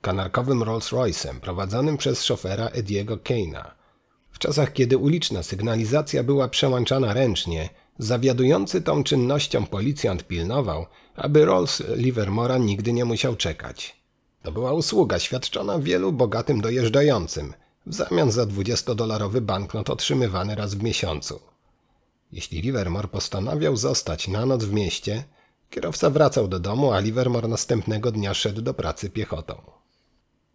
[0.00, 3.64] kanarkowym Rolls-Royce'em prowadzonym przez szofera Ediego Kane'a.
[4.30, 11.82] W czasach, kiedy uliczna sygnalizacja była przełączana ręcznie, zawiadujący tą czynnością policjant pilnował, aby Rolls
[11.96, 13.96] Livermora nigdy nie musiał czekać.
[14.42, 17.54] To była usługa świadczona wielu bogatym dojeżdżającym,
[17.86, 21.40] w zamian za 20-dolarowy banknot otrzymywany raz w miesiącu.
[22.32, 25.24] Jeśli Livermore postanawiał zostać na noc w mieście,
[25.70, 29.54] kierowca wracał do domu, a Livermore następnego dnia szedł do pracy piechotą.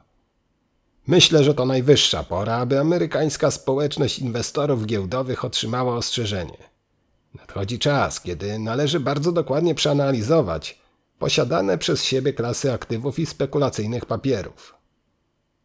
[1.06, 6.58] Myślę, że to najwyższa pora, aby amerykańska społeczność inwestorów giełdowych otrzymała ostrzeżenie.
[7.34, 10.82] Nadchodzi czas, kiedy należy bardzo dokładnie przeanalizować
[11.18, 14.81] posiadane przez siebie klasy aktywów i spekulacyjnych papierów.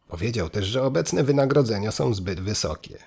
[0.08, 2.98] Powiedział też, że obecne wynagrodzenia są zbyt wysokie.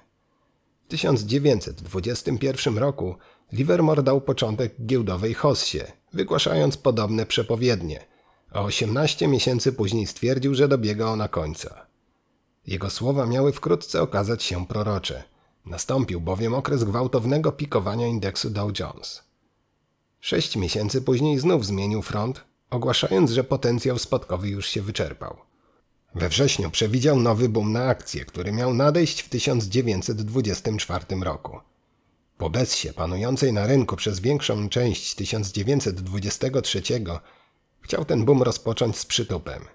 [0.85, 3.15] W 1921 roku
[3.51, 5.79] Livermore dał początek giełdowej hossie,
[6.13, 8.05] wygłaszając podobne przepowiednie,
[8.51, 11.85] a 18 miesięcy później stwierdził, że dobiega ona końca.
[12.67, 15.23] Jego słowa miały wkrótce okazać się prorocze.
[15.65, 19.23] Nastąpił bowiem okres gwałtownego pikowania indeksu Dow Jones.
[20.19, 25.37] Sześć miesięcy później znów zmienił front, ogłaszając, że potencjał spadkowy już się wyczerpał.
[26.15, 31.59] We wrześniu przewidział nowy boom na akcje, który miał nadejść w 1924 roku.
[32.37, 36.81] Po bezsie panującej na rynku przez większą część 1923
[37.81, 39.65] chciał ten boom rozpocząć z przytupem.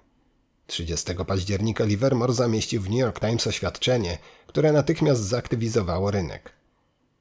[0.67, 4.17] 30 października Livermore zamieścił w New York Times oświadczenie,
[4.47, 6.53] które natychmiast zaktywizowało rynek.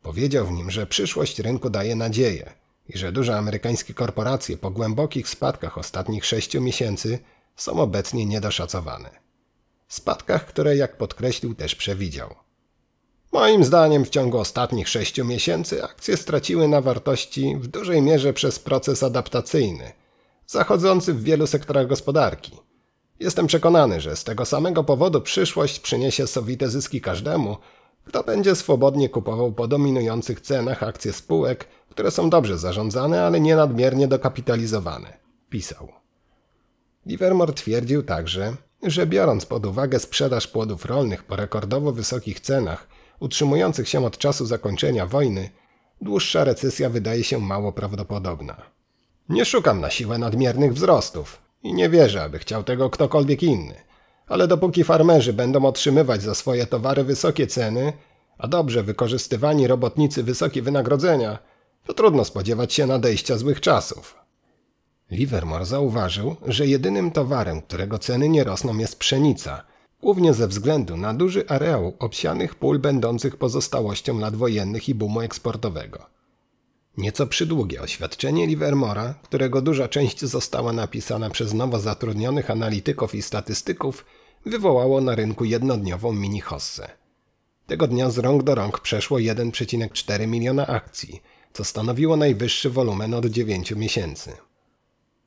[0.03, 2.53] Powiedział w nim, że przyszłość rynku daje nadzieję
[2.89, 7.19] i że duże amerykańskie korporacje po głębokich spadkach ostatnich sześciu miesięcy
[7.57, 9.11] są obecnie niedoszacowane.
[9.89, 12.35] Spadkach, które, jak podkreślił, też przewidział.
[13.33, 18.59] Moim zdaniem w ciągu ostatnich sześciu miesięcy akcje straciły na wartości w dużej mierze przez
[18.59, 19.93] proces adaptacyjny,
[20.47, 22.53] zachodzący w wielu sektorach gospodarki.
[23.21, 27.57] Jestem przekonany, że z tego samego powodu przyszłość przyniesie sowite zyski każdemu,
[28.05, 33.57] kto będzie swobodnie kupował po dominujących cenach akcje spółek, które są dobrze zarządzane, ale nie
[33.57, 35.19] nadmiernie dokapitalizowane.
[35.49, 36.06] Pisał.
[37.07, 42.89] Livermore twierdził także, że biorąc pod uwagę sprzedaż płodów rolnych po rekordowo wysokich cenach,
[43.21, 45.51] utrzymujących się od czasu zakończenia wojny,
[46.01, 48.63] dłuższa recesja wydaje się mało prawdopodobna.
[49.29, 53.75] Nie szukam na siłę nadmiernych wzrostów i nie wierzę, aby chciał tego ktokolwiek inny,
[54.27, 57.93] ale dopóki farmerzy będą otrzymywać za swoje towary wysokie ceny,
[58.39, 61.39] a dobrze wykorzystywani robotnicy wysokie wynagrodzenia,
[61.87, 64.26] to trudno spodziewać się nadejścia złych czasów.
[65.11, 69.63] Livermore zauważył, że jedynym towarem, którego ceny nie rosną jest pszenica,
[70.03, 76.07] głównie ze względu na duży areał obsianych pól będących pozostałością lat wojennych i boomu eksportowego.
[76.97, 84.05] Nieco przydługie oświadczenie Livermora, którego duża część została napisana przez nowo zatrudnionych analityków i statystyków,
[84.47, 86.89] wywołało na rynku jednodniową mini-hossę.
[87.67, 93.27] Tego dnia z rąk do rąk przeszło 1,4 miliona akcji, co stanowiło najwyższy wolumen od
[93.27, 94.33] 9 miesięcy.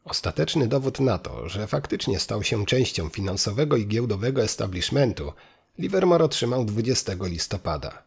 [0.06, 5.34] Ostateczny dowód na to, że faktycznie stał się częścią finansowego i giełdowego establishmentu,
[5.78, 8.04] Livermore otrzymał 20 listopada.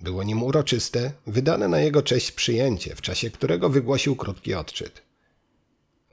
[0.00, 5.02] Było nim uroczyste, wydane na jego cześć przyjęcie, w czasie którego wygłosił krótki odczyt.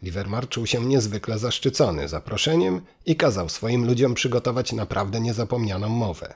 [0.01, 6.33] Livermore czuł się niezwykle zaszczycony zaproszeniem i kazał swoim ludziom przygotować naprawdę niezapomnianą mowę.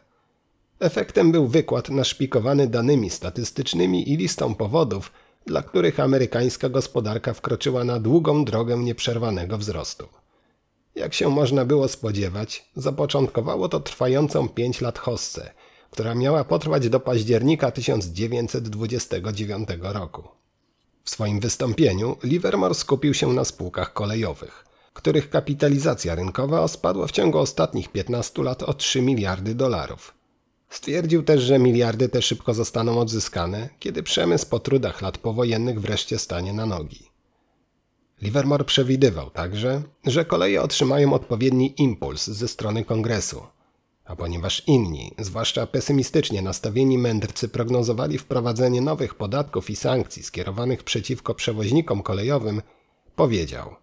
[0.80, 5.12] Efektem był wykład naszpikowany danymi statystycznymi i listą powodów,
[5.46, 10.08] dla których amerykańska gospodarka wkroczyła na długą drogę nieprzerwanego wzrostu.
[10.96, 15.52] Jak się można było spodziewać, zapoczątkowało to trwającą pięć lat hossę,
[15.92, 20.24] która miała potrwać do października 1929 roku.
[21.04, 27.38] W swoim wystąpieniu Livermore skupił się na spółkach kolejowych, których kapitalizacja rynkowa spadła w ciągu
[27.38, 30.14] ostatnich 15 lat o 3 miliardy dolarów–
[30.70, 36.20] Stwierdził też, że miliardy te szybko zostaną odzyskane, kiedy przemysł po trudach lat powojennych wreszcie
[36.20, 37.10] stanie na nogi.
[38.22, 43.42] Livermore przewidywał także, że koleje otrzymają odpowiedni impuls ze strony kongresu,
[44.06, 51.36] a ponieważ inni, zwłaszcza pesymistycznie nastawieni mędrcy prognozowali wprowadzenie nowych podatków i sankcji skierowanych przeciwko
[51.36, 52.62] przewoźnikom kolejowym,
[53.16, 53.76] powiedział: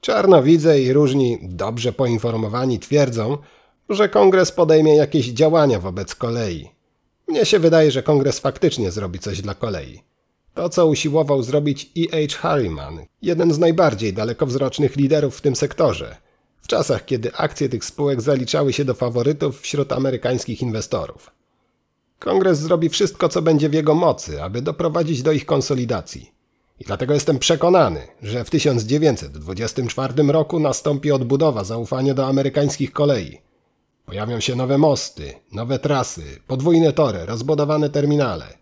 [0.00, 3.38] Czarnowidze i różni dobrze poinformowani twierdzą,
[3.88, 6.70] że kongres podejmie jakieś działania wobec kolei.
[7.28, 10.02] Mnie się wydaje, że kongres faktycznie zrobi coś dla kolei.
[10.54, 12.28] To, co usiłował zrobić E.
[12.28, 12.38] H.
[12.38, 16.16] Harriman, jeden z najbardziej dalekowzrocznych liderów w tym sektorze,
[16.62, 21.30] w czasach, kiedy akcje tych spółek zaliczały się do faworytów wśród amerykańskich inwestorów.
[22.18, 26.30] Kongres zrobi wszystko, co będzie w jego mocy, aby doprowadzić do ich konsolidacji.
[26.80, 33.38] I dlatego jestem przekonany, że w 1924 roku nastąpi odbudowa zaufania do amerykańskich kolei.
[34.06, 38.58] Pojawią się nowe mosty, nowe trasy, podwójne tory, rozbudowane terminale.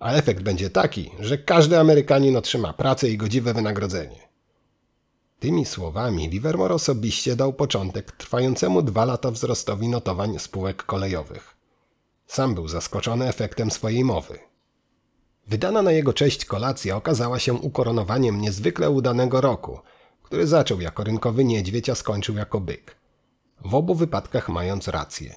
[0.00, 4.28] A efekt będzie taki, że każdy Amerykanin otrzyma pracę i godziwe wynagrodzenie.
[5.38, 11.56] Tymi słowami Livermore osobiście dał początek trwającemu dwa lata wzrostowi notowań spółek kolejowych.
[12.26, 14.38] Sam był zaskoczony efektem swojej mowy.
[15.46, 19.78] Wydana na jego cześć kolacja okazała się ukoronowaniem niezwykle udanego roku–
[20.24, 22.96] który zaczął jako rynkowy niedźwiedź, a skończył jako byk.
[23.64, 25.34] W obu wypadkach mając rację.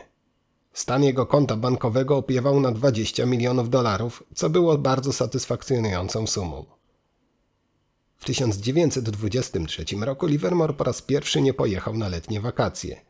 [0.73, 6.65] Stan jego konta bankowego opiewał na 20 milionów dolarów, co było bardzo satysfakcjonującą sumą.
[8.17, 13.01] W 1923 roku Livermore po raz pierwszy nie pojechał na letnie wakacje.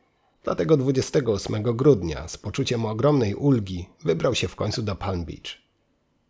[0.43, 5.57] Dlatego 28 grudnia, z poczuciem ogromnej ulgi, wybrał się w końcu do Palm Beach.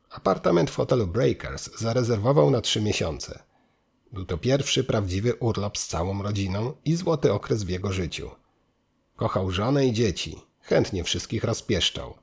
[0.10, 3.44] Apartament w hotelu Breakers zarezerwował na trzy miesiące.
[4.12, 8.30] Był to pierwszy prawdziwy urlop z całą rodziną i złoty okres w jego życiu.
[9.18, 12.14] Kochał żonę i dzieci, chętnie wszystkich rozpieszczał.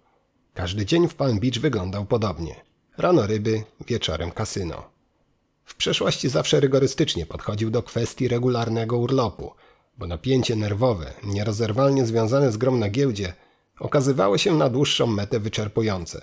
[0.55, 2.65] Każdy dzień w Palm Beach wyglądał podobnie.
[2.99, 4.85] Rano ryby, wieczorem kasyno.
[5.65, 9.53] W przeszłości zawsze rygorystycznie podchodził do kwestii regularnego urlopu,
[9.99, 13.33] bo napięcie nerwowe, nierozerwalnie związane z grom na giełdzie,
[13.81, 16.23] okazywało się na dłuższą metę wyczerpujące.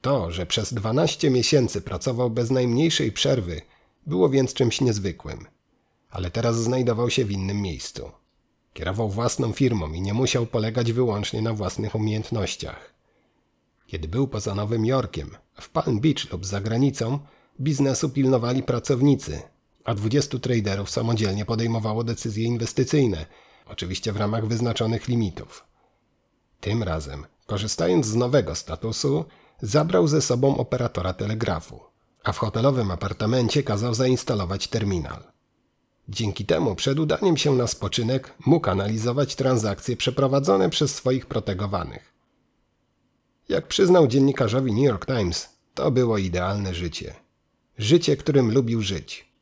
[0.00, 3.60] To, że przez 12 miesięcy pracował bez najmniejszej przerwy,
[4.06, 5.46] było więc czymś niezwykłym.
[6.10, 8.12] Ale teraz znajdował się w innym miejscu.
[8.72, 12.94] Kierował własną firmą i nie musiał polegać wyłącznie na własnych umiejętnościach.
[13.86, 17.18] Kiedy był poza Nowym Jorkiem, w Palm Beach lub za granicą,
[17.60, 19.42] biznesu pilnowali pracownicy,
[19.84, 23.26] a 20 traderów samodzielnie podejmowało decyzje inwestycyjne,
[23.66, 25.64] oczywiście w ramach wyznaczonych limitów.
[26.60, 29.24] Tym razem, korzystając z nowego statusu,
[29.62, 31.80] zabrał ze sobą operatora telegrafu,
[32.24, 35.32] a w hotelowym apartamencie kazał zainstalować terminal.
[36.08, 42.12] Dzięki temu przed udaniem się na spoczynek mógł analizować transakcje przeprowadzone przez swoich protegowanych.
[43.48, 47.14] Jak przyznał dziennikarzowi New York Times, to było idealne życie.
[47.78, 49.32] Życie, którym lubił żyć.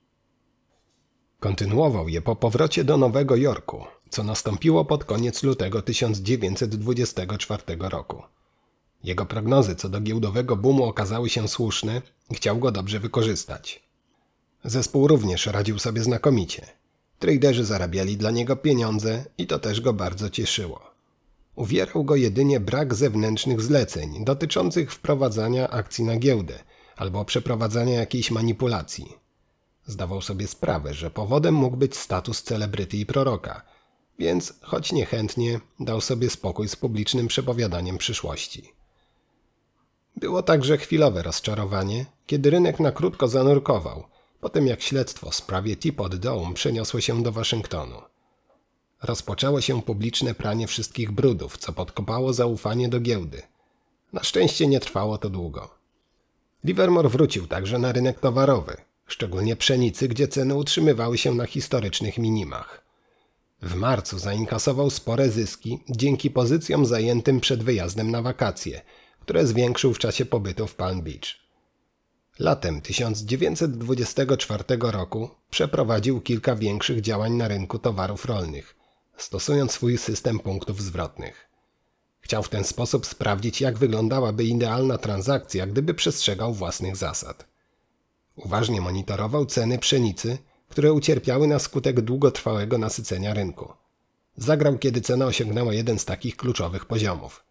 [1.40, 8.22] Kontynuował je po powrocie do Nowego Jorku, co nastąpiło pod koniec lutego 1924 roku.
[9.04, 13.89] Jego prognozy co do giełdowego boomu okazały się słuszne i chciał go dobrze wykorzystać.
[14.64, 16.66] Zespół również radził sobie znakomicie.
[17.18, 20.80] Traderzy zarabiali dla niego pieniądze i to też go bardzo cieszyło.
[21.56, 26.58] Uwierał go jedynie brak zewnętrznych zleceń dotyczących wprowadzania akcji na giełdę
[26.96, 29.16] albo przeprowadzania jakiejś manipulacji.
[29.86, 33.62] Zdawał sobie sprawę, że powodem mógł być status celebryty i proroka,
[34.18, 38.72] więc choć niechętnie dał sobie spokój z publicznym przepowiadaniem przyszłości.
[40.16, 44.04] Było także chwilowe rozczarowanie, kiedy rynek na krótko zanurkował,
[44.40, 48.02] po tym jak śledztwo w sprawie Teapot Dome przeniosło się do Waszyngtonu.
[49.02, 53.42] Rozpoczęło się publiczne pranie wszystkich brudów, co podkopało zaufanie do giełdy.
[54.12, 55.70] Na szczęście nie trwało to długo.
[56.64, 58.76] Livermore wrócił także na rynek towarowy,
[59.06, 62.84] szczególnie pszenicy, gdzie ceny utrzymywały się na historycznych minimach.
[63.62, 68.80] W marcu zainkasował spore zyski dzięki pozycjom zajętym przed wyjazdem na wakacje–
[69.30, 71.49] które zwiększył w czasie pobytu w Palm Beach.
[72.40, 78.76] Latem 1924 roku przeprowadził kilka większych działań na rynku towarów rolnych,
[79.16, 81.48] stosując swój system punktów zwrotnych.
[82.20, 87.46] Chciał w ten sposób sprawdzić, jak wyglądałaby idealna transakcja, gdyby przestrzegał własnych zasad.
[88.36, 90.38] Uważnie monitorował ceny pszenicy,
[90.68, 93.72] które ucierpiały na skutek długotrwałego nasycenia rynku.
[94.36, 97.42] Zagrał, kiedy cena osiągnęła jeden z takich kluczowych poziomów–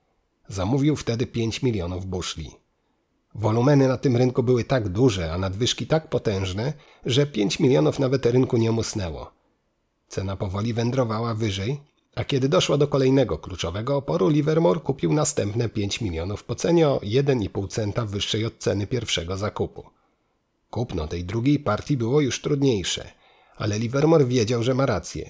[0.50, 2.52] Zamówił wtedy 5 milionów buszli.
[3.36, 6.74] Wolumeny na tym rynku były tak duże, a nadwyżki tak potężne,
[7.06, 9.32] że 5 milionów nawet rynku nie musnęło.
[10.08, 11.82] Cena powoli wędrowała wyżej,
[12.16, 17.00] a kiedy doszło do kolejnego kluczowego oporu, Livermore kupił następne 5 milionów po cenie o
[17.00, 19.84] 1,5 centa wyższej od ceny pierwszego zakupu.
[20.70, 23.12] Kupno tej drugiej partii było już trudniejsze,
[23.58, 25.30] ale Livermore wiedział, że ma rację.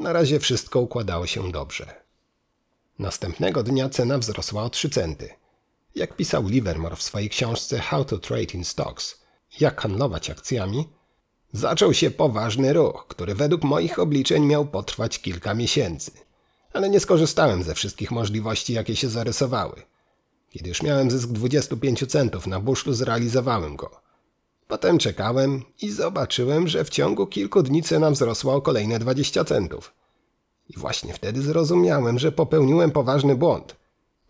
[0.00, 1.94] Na razie wszystko układało się dobrze.
[2.98, 5.37] Następnego dnia cena wzrosła o 3 centy.
[5.94, 9.18] Jak pisał Livermore w swojej książce How to Trade in Stocks,
[9.60, 10.88] jak handlować akcjami,
[11.52, 16.10] zaczął się poważny ruch, który według moich obliczeń miał potrwać kilka miesięcy.
[16.72, 19.82] Ale nie skorzystałem ze wszystkich możliwości, jakie się zarysowały.
[20.50, 23.90] Kiedy już miałem zysk 25 centów na buszlu, zrealizowałem go.
[24.68, 29.92] Potem czekałem i zobaczyłem, że w ciągu kilku dni cena wzrosła o kolejne 20 centów.
[30.68, 33.76] I właśnie wtedy zrozumiałem, że popełniłem poważny błąd.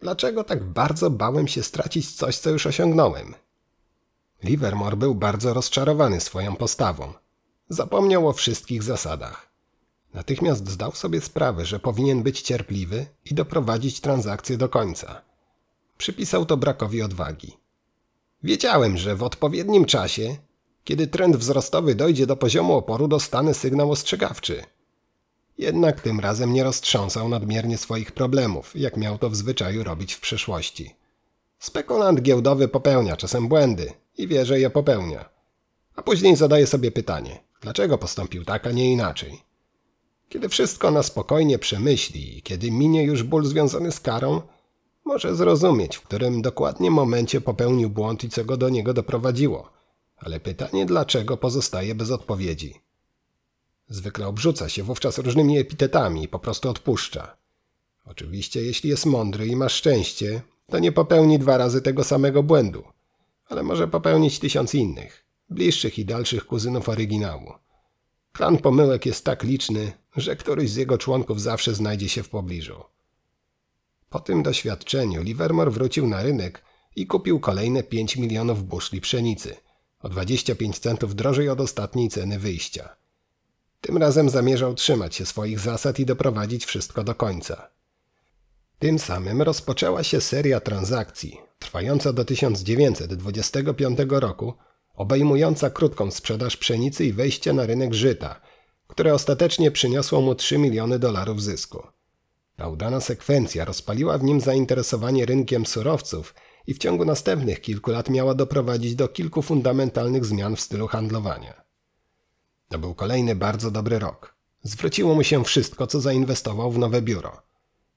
[0.01, 3.35] Dlaczego tak bardzo bałem się stracić coś, co już osiągnąłem?
[4.43, 7.13] Livermore był bardzo rozczarowany swoją postawą.
[7.69, 9.49] Zapomniał o wszystkich zasadach.
[10.15, 15.23] Natychmiast zdał sobie sprawę, że powinien być cierpliwy i doprowadzić transakcję do końca.
[15.99, 17.57] Przypisał to brakowi odwagi.
[18.43, 20.37] Wiedziałem, że w odpowiednim czasie,
[20.85, 24.63] kiedy trend wzrostowy dojdzie do poziomu oporu, dostanę sygnał ostrzegawczy–
[25.59, 30.21] jednak tym razem nie roztrząsał nadmiernie swoich problemów, jak miał to w zwyczaju robić w
[30.21, 30.95] przyszłości.
[31.59, 35.29] Spekulant giełdowy popełnia czasem błędy i wie, że je popełnia.
[35.97, 39.43] A później zadaje sobie pytanie, Dlaczego postąpił tak, a nie inaczej?
[40.29, 44.43] Kiedy wszystko na spokojnie przemyśli i kiedy minie już ból związany z karą,
[45.05, 49.71] może zrozumieć, w którym dokładnie momencie popełnił błąd i co go do niego doprowadziło.
[50.17, 52.75] Ale pytanie dlaczego pozostaje bez odpowiedzi.
[53.89, 57.37] Zwykle obrzuca się wówczas różnymi epitetami i po prostu odpuszcza.
[58.05, 62.85] Oczywiście, jeśli jest mądry i ma szczęście, to nie popełni dwa razy tego samego błędu,
[63.47, 67.53] ale może popełnić tysiąc innych, bliższych i dalszych kuzynów oryginału.
[68.33, 72.85] Klan pomyłek jest tak liczny, że któryś z jego członków zawsze znajdzie się w pobliżu.
[74.11, 76.65] Po tym doświadczeniu Livermore wrócił na rynek
[76.97, 79.57] i kupił kolejne 5 milionów buszli pszenicy,
[80.01, 82.98] o 25 centów drożej od ostatniej ceny wyjścia.
[83.81, 87.71] Tym razem zamierzał trzymać się swoich zasad i doprowadzić wszystko do końca.
[88.79, 94.55] Tym samym rozpoczęła się seria transakcji, trwająca do 1925 roku,
[94.95, 98.41] obejmująca krótką sprzedaż pszenicy i wejście na rynek żyta,
[98.87, 101.87] które ostatecznie przyniosło mu 3 miliony dolarów zysku.
[102.57, 106.35] Ta udana sekwencja rozpaliła w nim zainteresowanie rynkiem surowców
[106.67, 111.68] i w ciągu następnych kilku lat miała doprowadzić do kilku fundamentalnych zmian w stylu handlowania.
[112.69, 114.35] To był kolejny bardzo dobry rok.
[114.63, 117.43] Zwróciło mu się wszystko, co zainwestował w nowe biuro.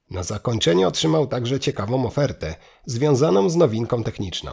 [0.09, 2.55] Na zakończenie otrzymał także ciekawą ofertę
[2.86, 4.51] związaną z nowinką techniczną.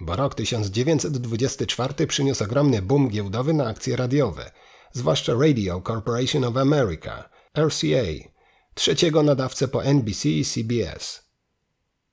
[0.00, 4.50] Bo rok 1924 przyniósł ogromny boom giełdowy na akcje radiowe,
[4.92, 7.28] zwłaszcza Radio Corporation of America,
[7.58, 8.28] RCA,
[8.74, 11.22] trzeciego nadawcę po NBC i CBS.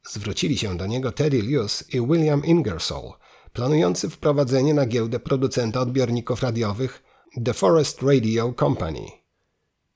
[0.10, 3.14] Zwrócili się do niego Teddy Lewis i William Ingersoll,
[3.54, 7.04] planujący wprowadzenie na giełdę producenta odbiorników radiowych
[7.42, 9.12] The Forest Radio Company.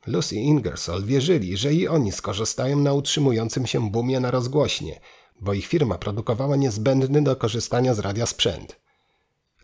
[0.07, 4.99] Lucy Ingersoll wierzyli, że i oni skorzystają na utrzymującym się boomie na rozgłośnie,
[5.41, 8.79] bo ich firma produkowała niezbędny do korzystania z radia sprzęt.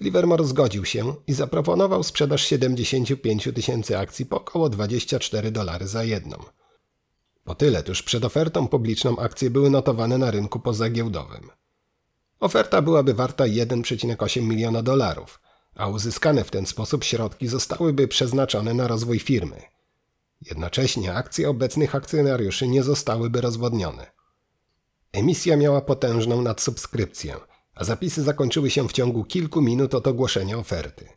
[0.01, 6.37] Livermore zgodził się i zaproponował sprzedaż 75 tysięcy akcji po około 24 dolary za jedną.
[7.43, 11.49] Po tyle tuż przed ofertą publiczną akcje były notowane na rynku pozagiełdowym.
[12.39, 15.39] Oferta byłaby warta 1,8 miliona dolarów,
[15.75, 19.61] a uzyskane w ten sposób środki zostałyby przeznaczone na rozwój firmy.
[20.41, 24.11] Jednocześnie akcje obecnych akcjonariuszy nie zostałyby rozwodnione.
[25.11, 27.35] Emisja miała potężną nadsubskrypcję,
[27.75, 31.09] a zapisy zakończyły się w ciągu kilku minut od ogłoszenia oferty.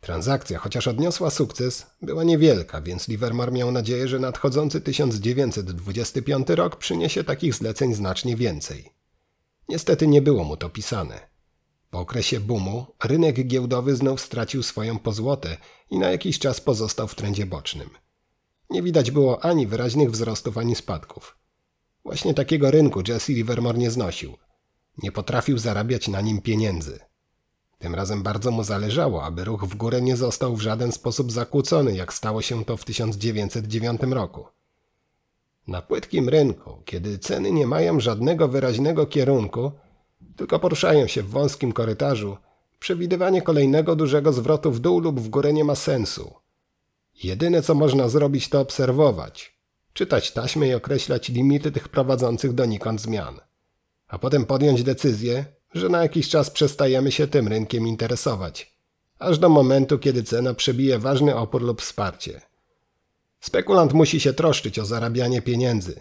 [0.00, 7.24] Transakcja, chociaż odniosła sukces, była niewielka, więc Livermore miał nadzieję, że nadchodzący 1925 rok przyniesie
[7.24, 8.92] takich zleceń znacznie więcej.
[9.68, 11.37] Niestety nie było mu to pisane.
[11.90, 15.56] Po okresie boomu rynek giełdowy znów stracił swoją pozłotę
[15.90, 17.90] i na jakiś czas pozostał w trendzie bocznym.
[18.70, 21.36] Nie widać było ani wyraźnych wzrostów, ani spadków.
[22.04, 24.36] Właśnie takiego rynku Jesse Livermore nie znosił.
[25.02, 27.00] Nie potrafił zarabiać na nim pieniędzy.
[27.78, 31.96] Tym razem bardzo mu zależało, aby ruch w górę nie został w żaden sposób zakłócony,
[31.96, 34.46] jak stało się to w 1909 roku.
[35.66, 39.72] Na płytkim rynku, kiedy ceny nie mają żadnego wyraźnego kierunku,
[40.36, 42.36] tylko poruszają się w wąskim korytarzu,
[42.78, 46.34] przewidywanie kolejnego dużego zwrotu w dół lub w górę nie ma sensu.
[47.24, 49.58] Jedyne co można zrobić to obserwować,
[49.92, 53.40] czytać taśmy i określać limity tych prowadzących donikąd zmian.
[54.08, 55.44] A potem podjąć decyzję,
[55.74, 58.78] że na jakiś czas przestajemy się tym rynkiem interesować,
[59.18, 62.40] aż do momentu, kiedy cena przebije ważny opór lub wsparcie.
[63.40, 66.00] Spekulant musi się troszczyć o zarabianie pieniędzy.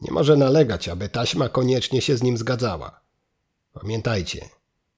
[0.00, 3.01] Nie może nalegać, aby taśma koniecznie się z nim zgadzała.
[3.72, 4.48] Pamiętajcie,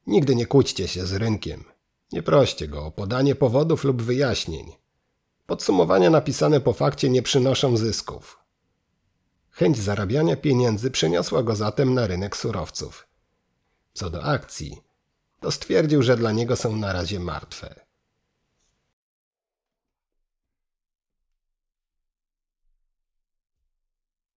[0.07, 1.65] nigdy nie kłóćcie się z rynkiem.
[2.13, 4.73] Nie proście go o podanie powodów lub wyjaśnień.
[5.47, 8.39] Podsumowania napisane po fakcie nie przynoszą zysków.
[9.51, 13.09] Chęć zarabiania pieniędzy przeniosła go zatem na rynek surowców.
[13.93, 14.83] Co do akcji,
[15.41, 17.84] to stwierdził, że dla niego są na razie martwe.